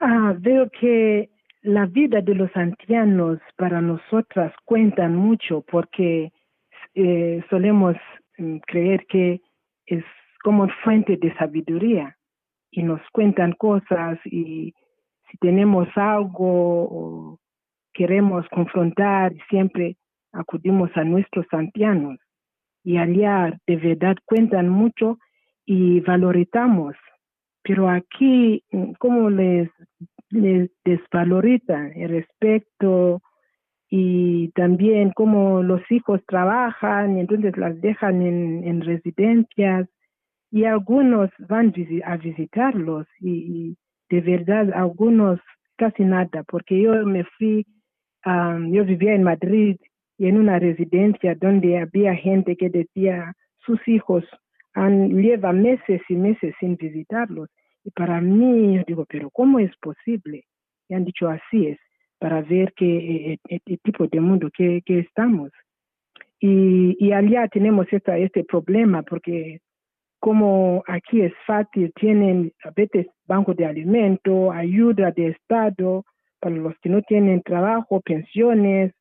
[0.00, 1.30] Ah, veo que
[1.62, 6.32] la vida de los ancianos para nosotras cuentan mucho porque
[6.94, 7.96] eh, solemos
[8.38, 9.40] mm, creer que
[9.86, 10.04] es
[10.42, 12.16] como fuente de sabiduría
[12.70, 14.74] y nos cuentan cosas y
[15.30, 17.38] si tenemos algo o
[17.92, 19.96] queremos confrontar, siempre
[20.32, 22.18] acudimos a nuestros ancianos
[22.82, 25.18] y allá de verdad cuentan mucho
[25.64, 26.96] y valorizamos.
[27.62, 29.70] Pero aquí, mm, ¿cómo les
[30.32, 33.20] les desvaloriza el respeto
[33.90, 39.88] y también cómo los hijos trabajan y entonces las dejan en, en residencias
[40.50, 41.72] y algunos van
[42.04, 43.76] a visitarlos y,
[44.10, 45.40] de verdad algunos
[45.76, 47.66] casi nada porque yo me fui
[48.24, 49.76] yo vivía en Madrid
[50.18, 54.24] y en una residencia donde había gente que decía sus hijos
[54.74, 57.48] han, lleva meses y meses sin visitarlos.
[57.84, 60.44] Y para mí, yo digo, pero ¿cómo es posible?
[60.88, 61.78] Y han dicho, así es,
[62.18, 65.50] para ver qué, eh, tipo de mundo que, que estamos.
[66.40, 69.60] Y, y allá tenemos esta, este problema porque
[70.22, 76.04] como aquí es fácil, tienen a veces banco de alimento, ayuda de Estado
[76.38, 78.92] para los que no tienen trabajo, pensiones,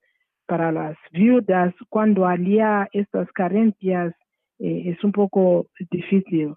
[0.47, 4.15] para las viudas, cuando allá estas carencias
[4.62, 6.54] eh, es un poco difícil,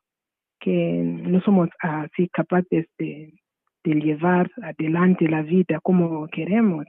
[0.61, 3.33] que no somos así capaces de,
[3.85, 6.87] llevar adelante la vida como queremos,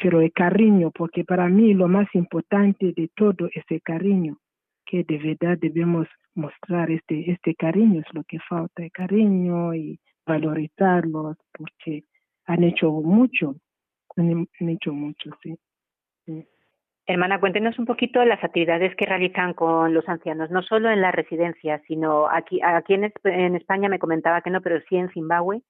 [0.00, 4.36] pero el cariño, porque para mí lo más importante de todo es el cariño,
[4.86, 9.98] que de verdad debemos mostrar este, este cariño, es lo que falta, el cariño y
[10.26, 12.04] valorizarlos, porque
[12.46, 13.56] han hecho mucho,
[14.16, 15.56] han, hecho mucho, sí.
[17.10, 21.10] Hermana, cuéntenos un poquito las actividades que realizan con los ancianos, no solo en la
[21.10, 25.62] residencia, sino aquí, aquí en, en España me comentaba que no, pero sí en Zimbabue,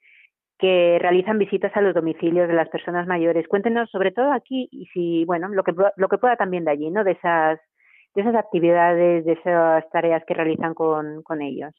[0.58, 3.46] que realizan visitas a los domicilios de las personas mayores.
[3.46, 6.90] Cuéntenos sobre todo aquí y si, bueno, lo que, lo que pueda también de allí,
[6.90, 7.04] ¿no?
[7.04, 7.60] De esas
[8.16, 11.72] de esas actividades, de esas tareas que realizan con, con ellos.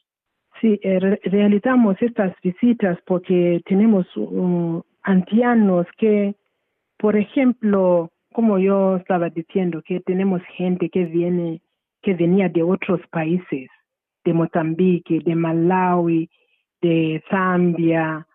[0.61, 6.35] Sí, eh, realizamos estas visitas porque tenemos uh, ancianos que,
[6.97, 11.61] por ejemplo, como yo estaba diciendo, que tenemos gente que viene,
[12.01, 13.69] que venía de otros países,
[14.23, 16.29] de Mozambique, de Malawi,
[16.81, 18.25] de Zambia,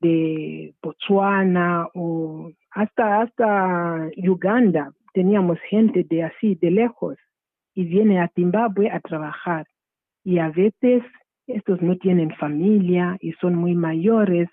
[0.00, 7.16] de Botswana o hasta hasta Uganda teníamos gente de así de lejos
[7.74, 9.66] y viene a Zimbabue a trabajar.
[10.24, 11.02] Y a veces
[11.46, 14.48] estos no tienen familia y son muy mayores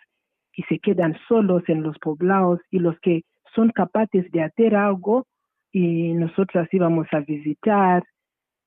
[0.54, 3.24] y se quedan solos en los poblados y los que
[3.56, 5.26] son capaces de hacer algo
[5.72, 8.04] y nosotros íbamos a visitar,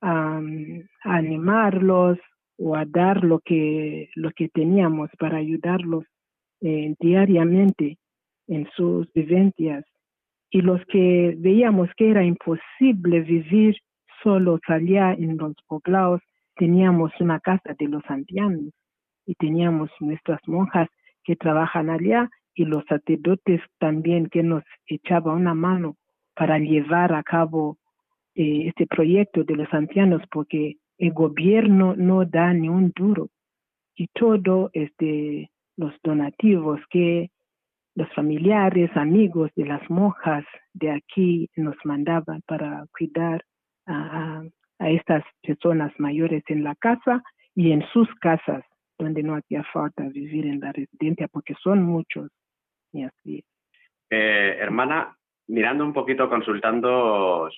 [0.01, 0.41] a,
[1.03, 2.17] animarlos
[2.57, 6.05] o a dar lo que, lo que teníamos para ayudarlos
[6.61, 7.97] eh, diariamente
[8.47, 9.85] en sus vivencias.
[10.49, 13.75] Y los que veíamos que era imposible vivir
[14.21, 16.21] solo salía en los poblados,
[16.55, 18.71] teníamos una casa de los ancianos
[19.25, 20.87] y teníamos nuestras monjas
[21.23, 25.95] que trabajan allá y los sacerdotes también que nos echaban una mano
[26.35, 27.77] para llevar a cabo
[28.35, 33.29] eh, este proyecto de los ancianos porque el gobierno no da ni un duro
[33.95, 37.31] y todo este los donativos que
[37.95, 43.43] los familiares, amigos de las monjas de aquí nos mandaban para cuidar
[43.85, 44.43] a,
[44.79, 47.23] a estas personas mayores en la casa
[47.55, 48.63] y en sus casas,
[48.97, 52.31] donde no hacía falta vivir en la residencia, porque son muchos.
[52.93, 53.43] Y así.
[54.09, 57.49] Eh, hermana, mirando un poquito, consultando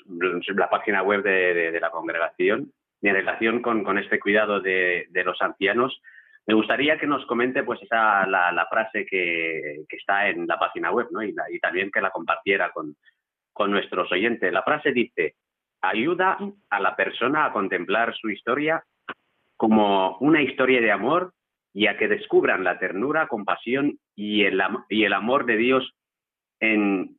[0.55, 2.71] la página web de, de, la congregación,
[3.01, 6.01] en relación con, con este cuidado de, de, los ancianos,
[6.47, 10.57] me gustaría que nos comente pues esa la, la frase que, que, está en la
[10.57, 11.21] página web, ¿no?
[11.21, 12.95] Y, la, y también que la compartiera con,
[13.51, 14.51] con nuestros oyentes.
[14.51, 15.35] La frase dice,
[15.81, 16.37] ayuda
[16.69, 18.83] a la persona a contemplar su historia
[19.57, 21.33] como una historia de amor
[21.75, 25.93] y a que descubran la ternura, compasión y el, y el amor de Dios
[26.61, 27.17] en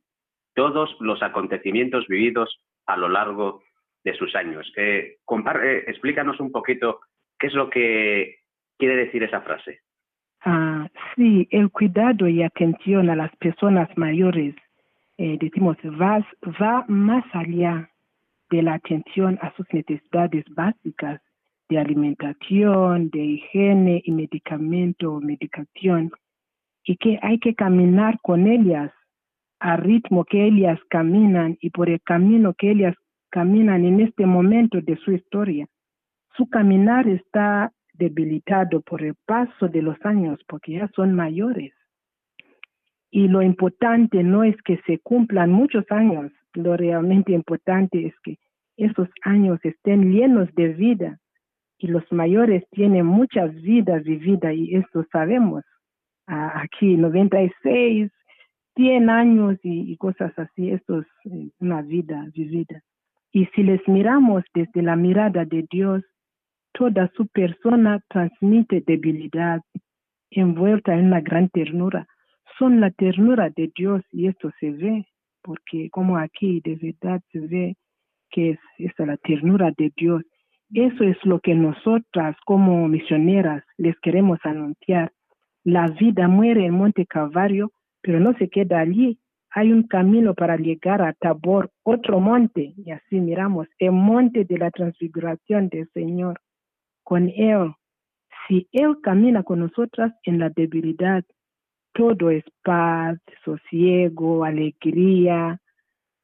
[0.55, 3.61] todos los acontecimientos vividos a lo largo
[4.03, 4.65] de sus años.
[4.75, 7.01] Eh, eh, explícanos un poquito
[7.37, 8.37] qué es lo que
[8.79, 9.81] quiere decir esa frase.
[10.43, 14.55] Ah, sí, el cuidado y atención a las personas mayores,
[15.19, 16.25] eh, decimos, va,
[16.59, 17.91] va más allá
[18.49, 21.21] de la atención a sus necesidades básicas
[21.69, 26.11] de alimentación, de higiene y medicamento o medicación,
[26.83, 28.91] y que hay que caminar con ellas
[29.59, 32.95] al ritmo que ellas caminan y por el camino que ellas
[33.29, 35.67] caminan en este momento de su historia.
[36.35, 41.73] Su caminar está debilitado por el paso de los años porque ya son mayores.
[43.09, 48.37] Y lo importante no es que se cumplan muchos años, lo realmente importante es que
[48.77, 51.19] esos años estén llenos de vida
[51.77, 55.63] y los mayores tienen muchas vidas vividas y esto sabemos.
[56.27, 58.11] aquí 96,
[58.75, 62.81] 100 años y, cosas así, esto es eh, una vida vivida.
[63.31, 66.03] Y si les miramos desde la mirada de Dios,
[66.73, 69.61] toda su persona transmite debilidad
[70.31, 72.07] envuelta en una gran ternura.
[72.59, 75.05] Son la ternura de Dios y esto se ve
[75.47, 77.77] porque como aquí de verdad se ve
[78.29, 80.23] que es la ternura de Dios.
[80.73, 85.11] Eso es lo que nosotras como misioneras les queremos anunciar.
[85.63, 89.19] La vida muere en Monte Calvario, pero no se queda allí.
[89.51, 94.57] Hay un camino para llegar a Tabor, otro monte, y así miramos el monte de
[94.57, 96.39] la transfiguración del Señor.
[97.03, 97.73] con Él.
[98.47, 101.23] Si Él camina con nosotras en la debilidad,
[101.93, 105.59] todo es paz, sosiego, alegría,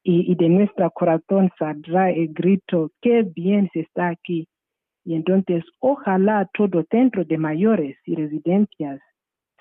[0.06, 4.46] y, de nuestro corazón saldrá el grito, qué bien se está aquí.
[5.02, 9.00] Y entonces, ojalá todo centro de mayores y residencias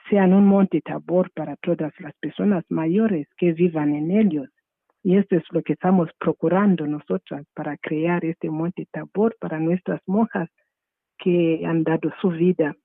[0.10, 4.50] sean un monte tabor para todas las personas mayores que vivan en ellos.
[5.02, 10.02] Y esto es lo que estamos procurando nosotras para crear este monte tabor para nuestras
[10.08, 10.50] monjas
[11.18, 12.76] que han dado su vida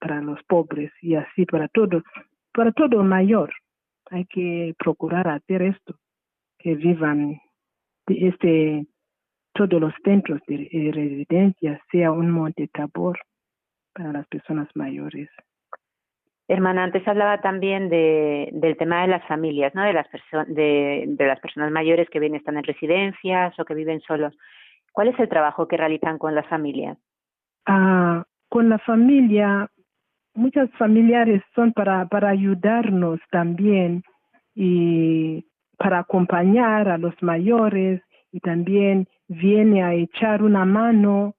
[0.00, 2.04] para los pobres y así para todos,
[2.52, 3.52] para todo mayor.
[4.10, 5.94] Hay que procurar hacer esto,
[6.62, 7.40] que vivan
[8.06, 8.86] este
[9.52, 13.18] todos los centros de residencia sea un monte tabor
[13.92, 15.28] para las personas mayores.
[16.48, 19.84] Hermana, antes hablaba también de, del tema de las familias, ¿no?
[19.84, 20.06] De las,
[20.48, 24.36] de, de, las personas mayores que bien están en residencias o que viven solos.
[24.92, 26.98] ¿Cuál es el trabajo que realizan con las familias?
[27.66, 29.68] Ah, con la familia,
[30.34, 34.02] muchas familiares son para, para ayudarnos también
[34.54, 35.46] y
[35.80, 38.02] para acompañar a los mayores
[38.32, 41.36] y también viene a echar una mano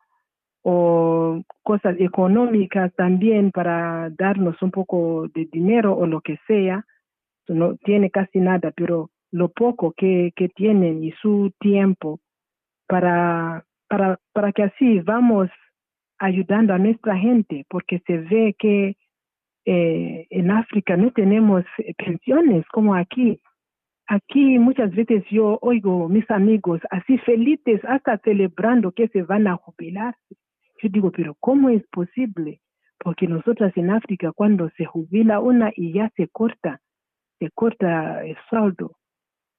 [0.63, 6.83] o cosas económicas también para darnos un poco de dinero o lo que sea.
[7.47, 12.19] No tiene casi nada, pero lo poco que, que tienen y su tiempo
[12.87, 15.51] para, para, para que así vamos
[16.17, 18.97] ayudando a nuestra gente, porque se ve que
[19.65, 21.63] eh, en África no tenemos
[21.95, 23.39] pensiones como aquí.
[24.12, 29.55] Aquí muchas veces yo oigo mis amigos así felices hasta celebrando que se van a
[29.55, 30.16] jubilar
[30.82, 32.62] yo digo, pero ¿cómo es posible?
[32.97, 36.82] Porque nosotras en África, cuando se jubila una y ya se corta,
[37.39, 38.97] se corta el saldo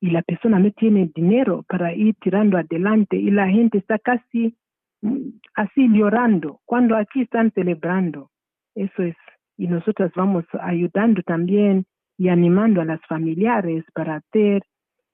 [0.01, 4.57] y la persona no tiene dinero para ir tirando adelante y la gente está casi
[5.03, 8.31] mm, así llorando, cuando aquí están celebrando.
[8.75, 9.17] Eso es,
[9.57, 11.85] y nosotras vamos ayudando también
[12.19, 14.63] y animando a las familiares para hacer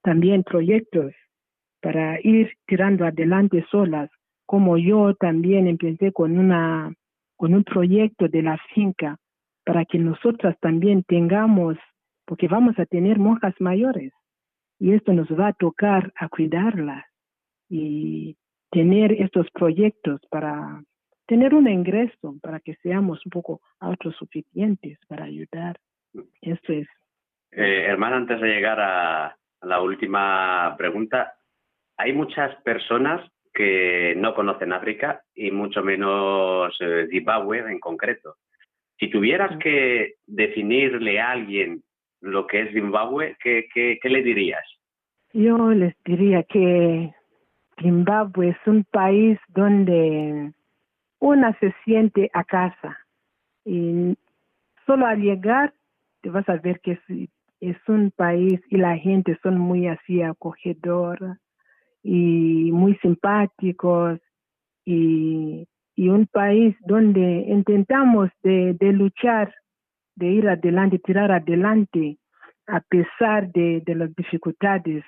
[0.03, 1.12] también proyectos
[1.80, 4.11] para ir tirando adelante solas
[4.46, 6.92] como yo también empecé con una
[7.36, 9.16] con un proyecto de la finca
[9.64, 11.76] para que nosotras también tengamos,
[12.24, 14.12] porque vamos a tener monjas mayores
[14.78, 17.05] y esto nos va a tocar a cuidarlas
[17.68, 18.36] y
[18.70, 20.82] tener estos proyectos para
[21.26, 25.78] tener un ingreso, para que seamos un poco autosuficientes para ayudar.
[26.42, 26.88] Esto es.
[27.50, 31.34] Eh, hermana, antes de llegar a la última pregunta,
[31.96, 38.36] hay muchas personas que no conocen África y mucho menos eh, Zimbabue en concreto.
[38.98, 41.82] Si tuvieras que definirle a alguien
[42.20, 44.64] lo que es Zimbabue, ¿qué, qué, qué le dirías?
[45.32, 47.12] Yo les diría que
[47.80, 50.52] Zimbabue es un país donde
[51.20, 52.98] una se siente a casa
[53.64, 54.16] y
[54.86, 55.72] solo al llegar
[56.20, 56.98] te vas a ver que
[57.60, 61.38] es, un país y la gente son muy así acogedora
[62.02, 64.20] y muy simpáticos
[64.84, 65.66] y,
[65.96, 69.52] y un país donde intentamos de, de, luchar,
[70.14, 72.18] de ir adelante, tirar adelante
[72.68, 75.04] a pesar de, de las dificultades,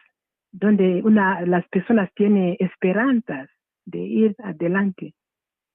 [0.51, 3.49] donde una, las personas tienen esperanzas
[3.85, 5.15] de ir adelante.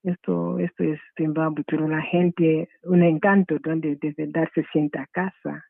[0.05, 5.07] Esto, esto es Zimbabue, pero la gente, un encanto donde desde dar se sienta a
[5.07, 5.65] casa.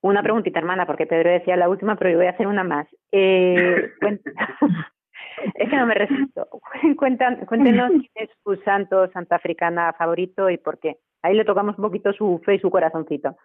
[0.00, 2.86] Una preguntita, hermana, porque Pedro decía la última, pero yo voy a hacer una más.
[3.12, 3.90] Eh,
[5.54, 6.48] es que no me resisto.
[6.96, 10.96] Cuéntanos, cuéntenos quién es su santo, santa africana favorito y por qué.
[11.22, 13.36] Ahí le tocamos un poquito su fe y su corazoncito.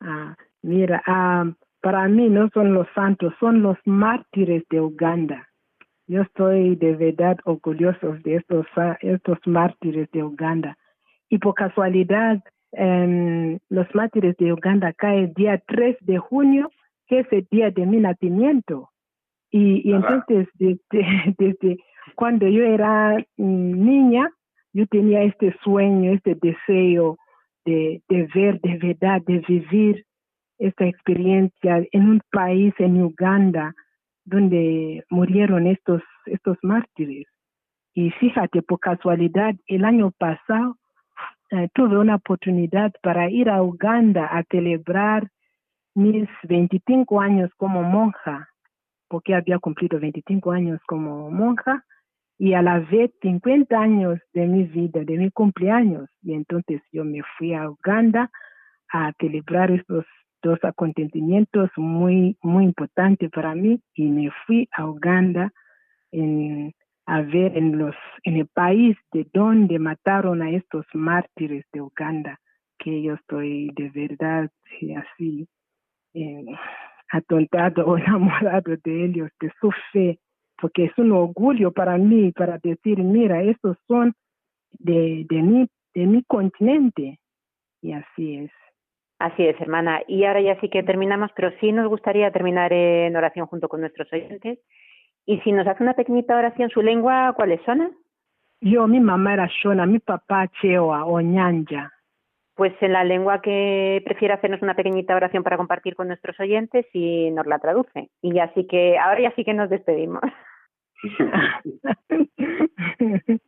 [0.00, 1.44] Ah, mira, ah,
[1.80, 5.47] para mí no son los santos, son los mártires de Uganda.
[6.08, 8.66] Yo estoy de verdad orgulloso de estos,
[9.02, 10.78] estos mártires de Uganda.
[11.28, 12.42] Y por casualidad,
[12.72, 16.70] eh, los mártires de Uganda cae el día 3 de junio,
[17.06, 18.88] que es el día de mi nacimiento.
[19.50, 20.80] Y, y entonces, desde,
[21.38, 21.78] desde
[22.14, 24.30] cuando yo era mm, niña,
[24.72, 27.18] yo tenía este sueño, este deseo
[27.66, 30.06] de, de ver de verdad, de vivir
[30.58, 33.74] esta experiencia en un país, en Uganda,
[34.28, 37.26] donde murieron estos, estos mártires.
[37.94, 40.76] Y fíjate, por casualidad, el año pasado
[41.50, 45.28] eh, tuve una oportunidad para ir a Uganda a celebrar
[45.94, 48.48] mis 25 años como monja,
[49.08, 51.84] porque había cumplido 25 años como monja
[52.38, 56.08] y a la vez 50 años de mi vida, de mi cumpleaños.
[56.22, 58.30] Y entonces yo me fui a Uganda
[58.92, 60.04] a celebrar estos
[60.42, 65.52] dos acontecimientos muy, muy importantes para mí y me fui a Uganda
[66.12, 66.74] en
[67.06, 72.38] a ver en los en el país de donde mataron a estos mártires de Uganda
[72.78, 74.50] que yo estoy de verdad
[74.96, 75.48] así
[76.14, 76.44] eh,
[77.10, 80.18] atontado o enamorado de ellos, de su fe,
[80.60, 84.14] porque es un orgullo para mí para decir, mira, estos son
[84.72, 87.18] de, de, mi, de mi continente.
[87.80, 88.50] Y así es.
[89.18, 90.02] Así es, hermana.
[90.06, 93.80] Y ahora ya sí que terminamos, pero sí nos gustaría terminar en oración junto con
[93.80, 94.58] nuestros oyentes.
[95.26, 97.96] Y si nos hace una pequeñita oración, su lengua, ¿cuáles son?
[98.60, 101.92] Yo, mi mamá era Shona, mi papá Chewa o Ñanja
[102.58, 106.86] pues en la lengua que prefiere hacernos una pequeñita oración para compartir con nuestros oyentes
[106.92, 108.10] y nos la traduce.
[108.20, 110.20] Y así que ahora ya sí que nos despedimos.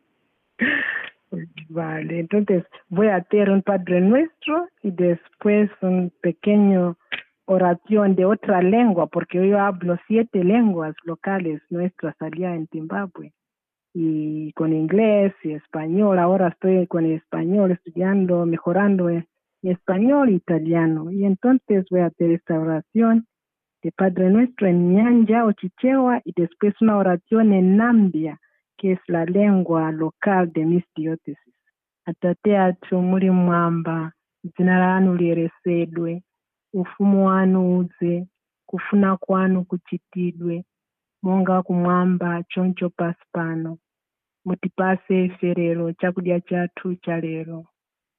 [1.69, 6.97] vale, entonces voy a hacer un Padre Nuestro y después un pequeño
[7.47, 13.33] oración de otra lengua, porque yo hablo siete lenguas locales nuestras allá en Zimbabue
[13.93, 16.19] y con inglés y español.
[16.19, 19.27] Ahora estoy con español estudiando, mejorando en
[19.63, 21.11] español e italiano.
[21.11, 23.27] Y entonces voy a hacer esta oración
[23.83, 28.39] de Padre Nuestro en Nyanja o Chichewa y después una oración en Nambia,
[28.85, 31.55] es la lengua local de mis diócesis.
[32.07, 34.13] Atate athu muli mwamba
[34.45, 36.23] dzina lanu liyeresedwe
[36.73, 38.27] ufumu wanu uze,
[38.67, 40.65] kufuna kwanu kuchitidwe
[41.23, 43.79] monga kumwamba choncho pasi pano.
[44.45, 47.67] Mutipase ife lero chakudya chathu cha lero.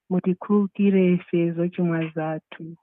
[0.10, 2.76] Mutikhulukire ife zochimwa zathu.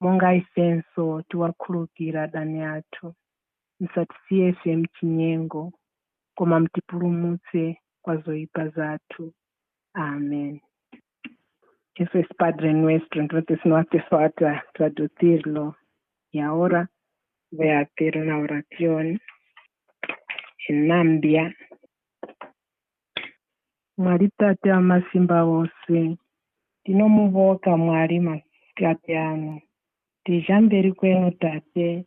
[0.00, 3.14] Monga isenso tiwakhulukira dani athu.
[3.80, 5.72] Musatisiye ife mchinyengo
[6.36, 7.62] koma mutipulumutse
[8.02, 9.32] kwa zoyipa zathu
[9.94, 10.60] amen.
[11.94, 15.76] Eso es padre nuestro entonces no hace falta traducirlo
[16.30, 16.90] y ahora
[17.50, 19.18] voy a hacer una oración
[20.68, 21.54] en Nambia
[23.96, 26.16] mwari tate wamasimba ose
[26.84, 29.60] tinomuvoka mwari masikati ano
[30.24, 32.06] tizha mberi kwenu tate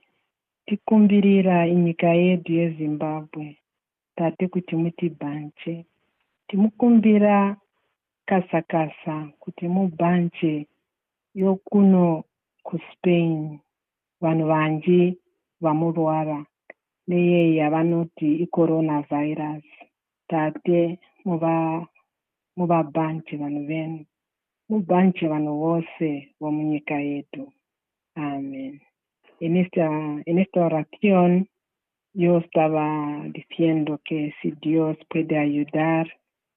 [0.65, 3.58] tikumbirira inyika yedu yezimbabwe
[4.19, 5.85] tate kuti mutibhanje.
[6.47, 7.55] Timukumbira
[8.27, 10.67] kasakasa kuti mubhanje
[11.41, 12.23] yokuno
[12.67, 13.59] kuspain
[14.21, 15.01] vanhu vanji
[15.63, 16.39] vamurwara
[17.07, 19.65] neyei yavanoti icoronavirus.
[20.29, 21.87] Tate muva
[22.57, 24.01] muvabhanje vanhu venu
[24.69, 26.09] mubhanje vanhu vose
[26.39, 27.43] vomunyika yedu.
[28.15, 28.81] Amen.
[29.39, 29.87] En esta,
[30.29, 31.47] en esta oración
[32.19, 36.05] yo estaba diciendo que si Dios puede ayudar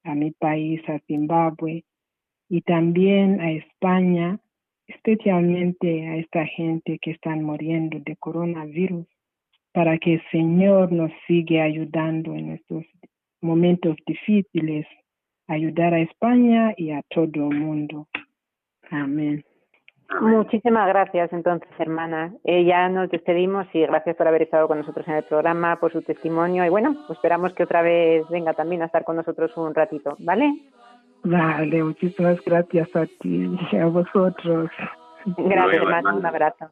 [0.02, 1.84] a mi país, a Zimbabue,
[2.48, 4.40] y también a España,
[4.88, 9.06] especialmente a esta gente que están muriendo de coronavirus,
[9.72, 12.84] para que el Señor nos siga ayudando en estos
[13.40, 14.84] momentos difíciles,
[15.46, 18.08] ayudar a España y a todo el mundo.
[18.90, 19.44] Amén.
[20.20, 22.32] Muchísimas gracias, entonces, hermana.
[22.44, 25.92] Eh, ya nos despedimos y gracias por haber estado con nosotros en el programa, por
[25.92, 26.64] su testimonio.
[26.64, 30.16] Y bueno, pues esperamos que otra vez venga también a estar con nosotros un ratito,
[30.20, 30.52] ¿vale?
[31.24, 34.70] Vale, muchísimas gracias a ti y a vosotros.
[35.24, 36.14] Gracias, hermana.
[36.14, 36.70] Un abrazo.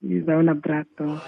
[0.00, 1.20] Y da un abrazo.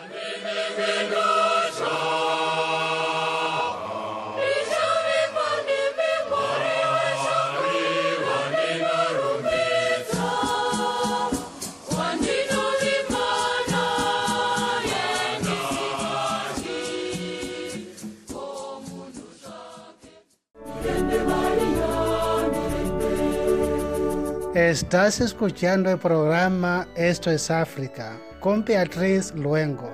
[24.69, 29.89] Estás escuchando el programa Esto es África con Beatriz Luengo.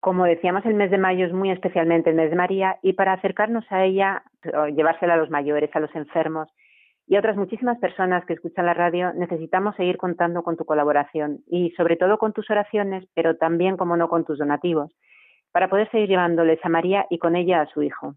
[0.00, 3.12] Como decíamos, el mes de mayo es muy especialmente el mes de María y para
[3.12, 4.24] acercarnos a ella,
[4.74, 6.48] llevársela a los mayores, a los enfermos
[7.06, 11.44] y a otras muchísimas personas que escuchan la radio, necesitamos seguir contando con tu colaboración
[11.46, 14.90] y sobre todo con tus oraciones, pero también, como no, con tus donativos,
[15.52, 18.16] para poder seguir llevándoles a María y con ella a su Hijo.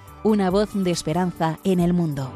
[0.23, 2.31] una voz de esperanza en el mundo.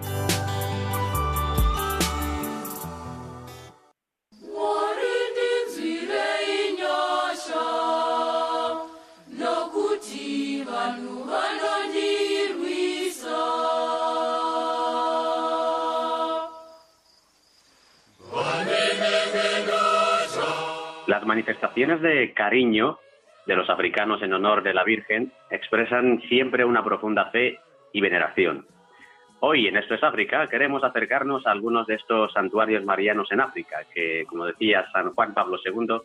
[21.36, 22.98] manifestaciones de cariño
[23.46, 27.60] de los africanos en honor de la Virgen expresan siempre una profunda fe
[27.96, 28.66] y veneración.
[29.40, 33.86] Hoy en Esto es África queremos acercarnos a algunos de estos santuarios marianos en África,
[33.94, 36.02] que, como decía San Juan Pablo II,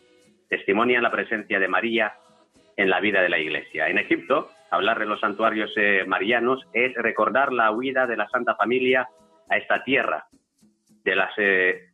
[0.47, 2.13] testimonian la presencia de María
[2.77, 3.89] en la vida de la Iglesia.
[3.89, 8.55] En Egipto, hablar de los santuarios eh, marianos es recordar la huida de la Santa
[8.55, 9.09] Familia
[9.49, 10.27] a esta tierra,
[11.03, 11.89] de las, eh,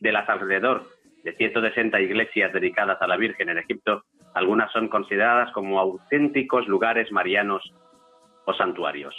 [0.00, 0.88] de las alrededor
[1.24, 7.12] de 160 iglesias dedicadas a la Virgen en Egipto, algunas son consideradas como auténticos lugares
[7.12, 7.70] marianos
[8.50, 9.14] o santuarios.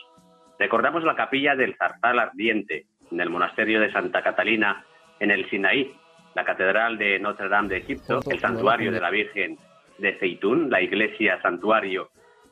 [0.59, 4.85] Recordamos la capilla del Zarzal Ardiente en el monasterio de Santa Catalina
[5.19, 5.93] en el Sinaí,
[6.35, 9.57] la catedral de Notre Dame de Egipto, el santuario de la Virgen
[9.97, 12.09] de Zeitún, la iglesia santuario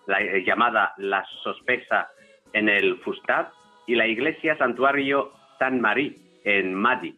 [0.07, 2.09] la, eh, llamada La Sospesa
[2.53, 3.51] en el Fustat
[3.87, 7.15] y la iglesia santuario San Marí en Madi.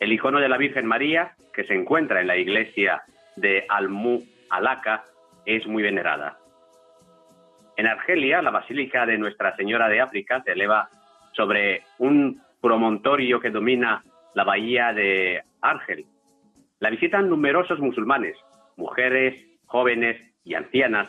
[0.00, 3.02] El icono de la Virgen María que se encuentra en la iglesia
[3.36, 5.04] de Almu Alaka
[5.46, 6.38] es muy venerada.
[7.82, 10.88] En Argelia, la Basílica de Nuestra Señora de África se eleva
[11.32, 14.04] sobre un promontorio que domina
[14.34, 16.04] la bahía de Argel.
[16.78, 18.36] La visitan numerosos musulmanes,
[18.76, 19.34] mujeres,
[19.66, 21.08] jóvenes y ancianas,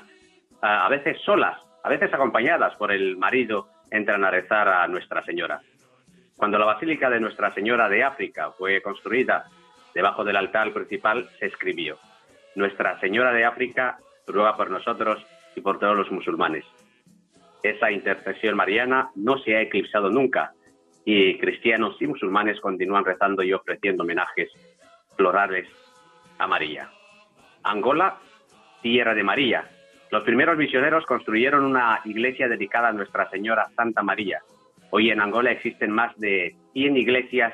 [0.64, 5.62] a veces solas, a veces acompañadas por el marido, entran a rezar a Nuestra Señora.
[6.36, 9.46] Cuando la Basílica de Nuestra Señora de África fue construida
[9.94, 12.00] debajo del altar principal se escribió,
[12.56, 15.24] Nuestra Señora de África ruega por nosotros
[15.56, 16.66] y por todos los musulmanes.
[17.64, 20.54] Esa intercesión mariana no se ha eclipsado nunca
[21.06, 24.50] y cristianos y musulmanes continúan rezando y ofreciendo homenajes
[25.16, 25.68] florales
[26.40, 26.90] a María.
[27.64, 28.18] Angola,
[28.82, 29.70] tierra de María.
[30.12, 34.42] Los primeros misioneros construyeron una iglesia dedicada a Nuestra Señora Santa María.
[34.92, 37.54] Hoy en Angola existen más de 100 iglesias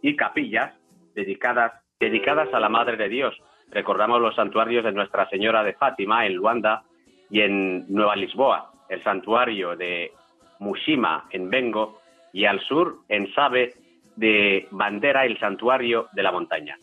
[0.00, 0.74] y capillas
[1.14, 3.36] dedicadas, dedicadas a la Madre de Dios.
[3.70, 6.84] Recordamos los santuarios de Nuestra Señora de Fátima en Luanda
[7.30, 10.12] y en Nueva Lisboa, el santuario de
[10.58, 12.00] Mushima en Bengo
[12.32, 13.74] y al sur en Sabe
[14.16, 16.76] de Bandera el santuario de la montaña.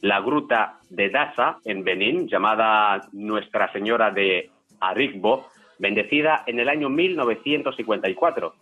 [0.00, 4.50] La gruta de Dasa en Benín, llamada Nuestra Señora de
[4.80, 5.48] Arigbo,
[5.78, 8.54] bendecida en el año 1954.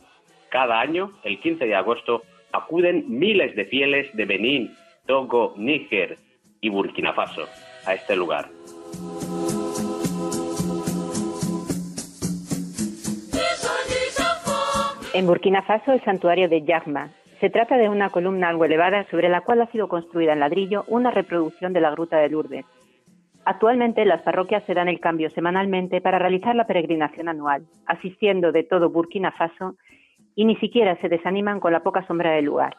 [0.49, 2.23] Cada año, el 15 de agosto,
[2.53, 4.75] acuden miles de fieles de Benín,
[5.07, 6.17] Togo, Níger
[6.61, 7.49] y Burkina Faso
[7.87, 8.49] a este lugar.
[15.15, 17.11] En Burkina Faso, el santuario de Yagma.
[17.39, 20.85] Se trata de una columna algo elevada sobre la cual ha sido construida en ladrillo
[20.89, 22.65] una reproducción de la Gruta de Lourdes.
[23.45, 28.63] Actualmente las parroquias se dan el cambio semanalmente para realizar la peregrinación anual, asistiendo de
[28.63, 29.75] todo Burkina Faso
[30.35, 32.75] y ni siquiera se desaniman con la poca sombra del lugar.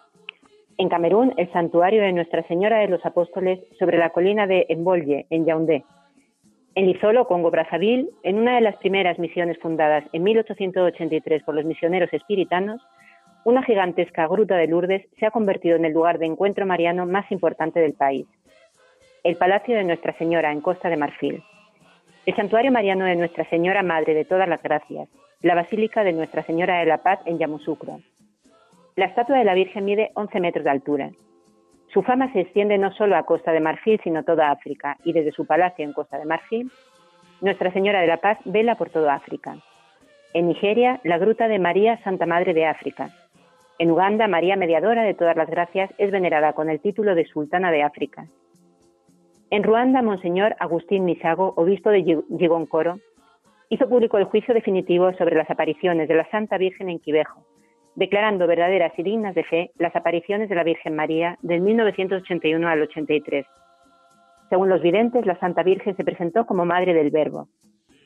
[0.80, 5.28] En Camerún, el santuario de Nuestra Señora de los Apóstoles sobre la colina de Embolye,
[5.30, 5.84] en Yaoundé.
[6.76, 11.66] En Lizolo, Congo Brazzaville, en una de las primeras misiones fundadas en 1883 por los
[11.66, 12.82] misioneros espiritanos,
[13.46, 17.32] una gigantesca gruta de Lourdes se ha convertido en el lugar de encuentro mariano más
[17.32, 18.26] importante del país.
[19.24, 21.44] El Palacio de Nuestra Señora en Costa de Marfil.
[22.26, 25.10] El Santuario Mariano de Nuestra Señora Madre de Todas las Gracias.
[25.42, 28.00] La Basílica de Nuestra Señora de la Paz en Yamoussoukro.
[28.96, 31.12] La estatua de la Virgen mide 11 metros de altura.
[31.94, 35.32] Su fama se extiende no solo a Costa de Marfil, sino toda África, y desde
[35.32, 36.72] su palacio en Costa de Marfil,
[37.40, 39.58] Nuestra Señora de la Paz vela por toda África.
[40.34, 43.12] En Nigeria, la Gruta de María Santa Madre de África.
[43.78, 47.70] En Uganda, María Mediadora de todas las Gracias es venerada con el título de Sultana
[47.70, 48.26] de África.
[49.52, 52.98] En Ruanda, Monseñor Agustín Misago, obispo de Gigoncoro,
[53.70, 57.46] hizo público el juicio definitivo sobre las apariciones de la Santa Virgen en Quivejo,
[57.96, 62.82] declarando verdaderas y dignas de fe las apariciones de la Virgen María del 1981 al
[62.82, 63.46] 83.
[64.50, 67.48] Según los videntes, la Santa Virgen se presentó como Madre del Verbo.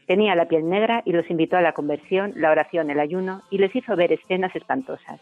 [0.05, 3.57] Tenía la piel negra y los invitó a la conversión, la oración, el ayuno y
[3.57, 5.19] les hizo ver escenas espantosas.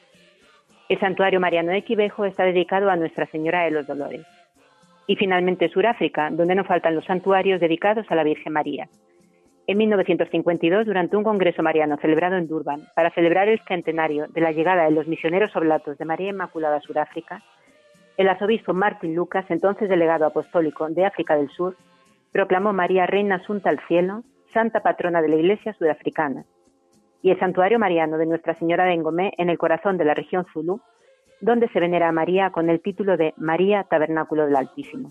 [0.87, 4.25] El santuario mariano de Quivejo está dedicado a Nuestra Señora de los Dolores.
[5.07, 8.87] Y finalmente Suráfrica, donde no faltan los santuarios dedicados a la Virgen María,
[9.67, 14.51] en 1952 durante un congreso mariano celebrado en Durban para celebrar el centenario de la
[14.51, 17.41] llegada de los misioneros oblatos de María Inmaculada a Sudáfrica,
[18.17, 21.75] el arzobispo Martin Lucas, entonces delegado apostólico de África del Sur,
[22.31, 26.45] proclamó María Reina Asunta al Cielo, santa patrona de la Iglesia sudafricana,
[27.21, 30.45] y el santuario mariano de Nuestra Señora de Ngomé en el corazón de la región
[30.53, 30.79] Zulu,
[31.41, 35.09] donde se venera a María con el título de María Tabernáculo del Altísimo.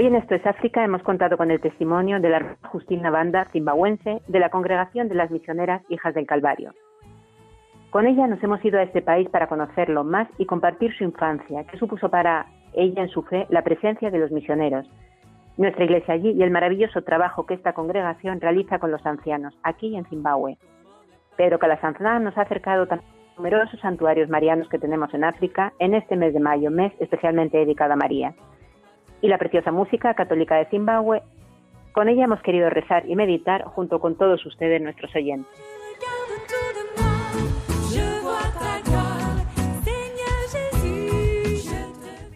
[0.00, 4.22] Hoy en Esto es África hemos contado con el testimonio de la Justina Banda zimbabuense
[4.28, 6.72] de la Congregación de las Misioneras Hijas del Calvario.
[7.90, 11.64] Con ella nos hemos ido a este país para conocerlo más y compartir su infancia,
[11.64, 14.90] que supuso para ella en su fe la presencia de los misioneros,
[15.58, 19.94] nuestra iglesia allí y el maravilloso trabajo que esta congregación realiza con los ancianos, aquí
[19.94, 20.56] en Zimbabue.
[21.36, 23.00] Pedro Calasanzán nos ha acercado a
[23.36, 27.92] numerosos santuarios marianos que tenemos en África en este mes de mayo, mes especialmente dedicado
[27.92, 28.34] a María
[29.20, 31.22] y la preciosa música católica de Zimbabue.
[31.92, 35.50] Con ella hemos querido rezar y meditar junto con todos ustedes, nuestros oyentes.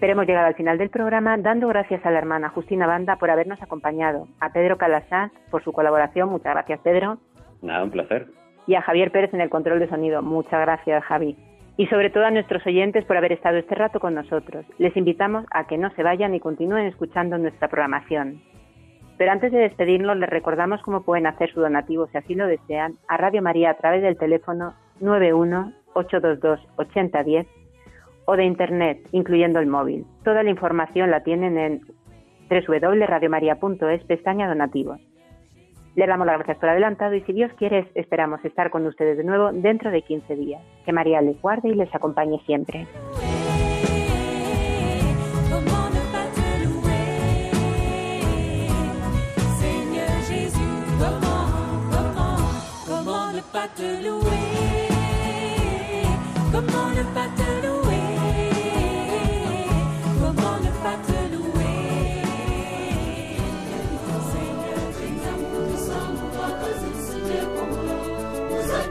[0.01, 3.31] Pero hemos llegado al final del programa dando gracias a la hermana Justina Banda por
[3.31, 7.19] habernos acompañado, a Pedro Calasás por su colaboración, muchas gracias Pedro.
[7.63, 8.27] Nada, un placer.
[8.67, 11.39] Y a Javier Pérez en el control de sonido, muchas gracias Javi
[11.77, 14.65] y sobre todo a nuestros oyentes por haber estado este rato con nosotros.
[14.79, 18.43] Les invitamos a que no se vayan y continúen escuchando nuestra programación.
[19.17, 22.95] Pero antes de despedirnos, les recordamos cómo pueden hacer su donativo, si así lo desean,
[23.09, 27.47] a Radio María a través del teléfono 91-822-8010
[28.27, 30.05] o de Internet, incluyendo el móvil.
[30.25, 31.81] Toda la información la tienen en
[32.51, 35.01] www.radiomaria.es, pestaña donativos.
[35.97, 39.25] Le damos las gracias por adelantado y si Dios quiere esperamos estar con ustedes de
[39.25, 40.63] nuevo dentro de 15 días.
[40.85, 42.87] Que María les guarde y les acompañe siempre.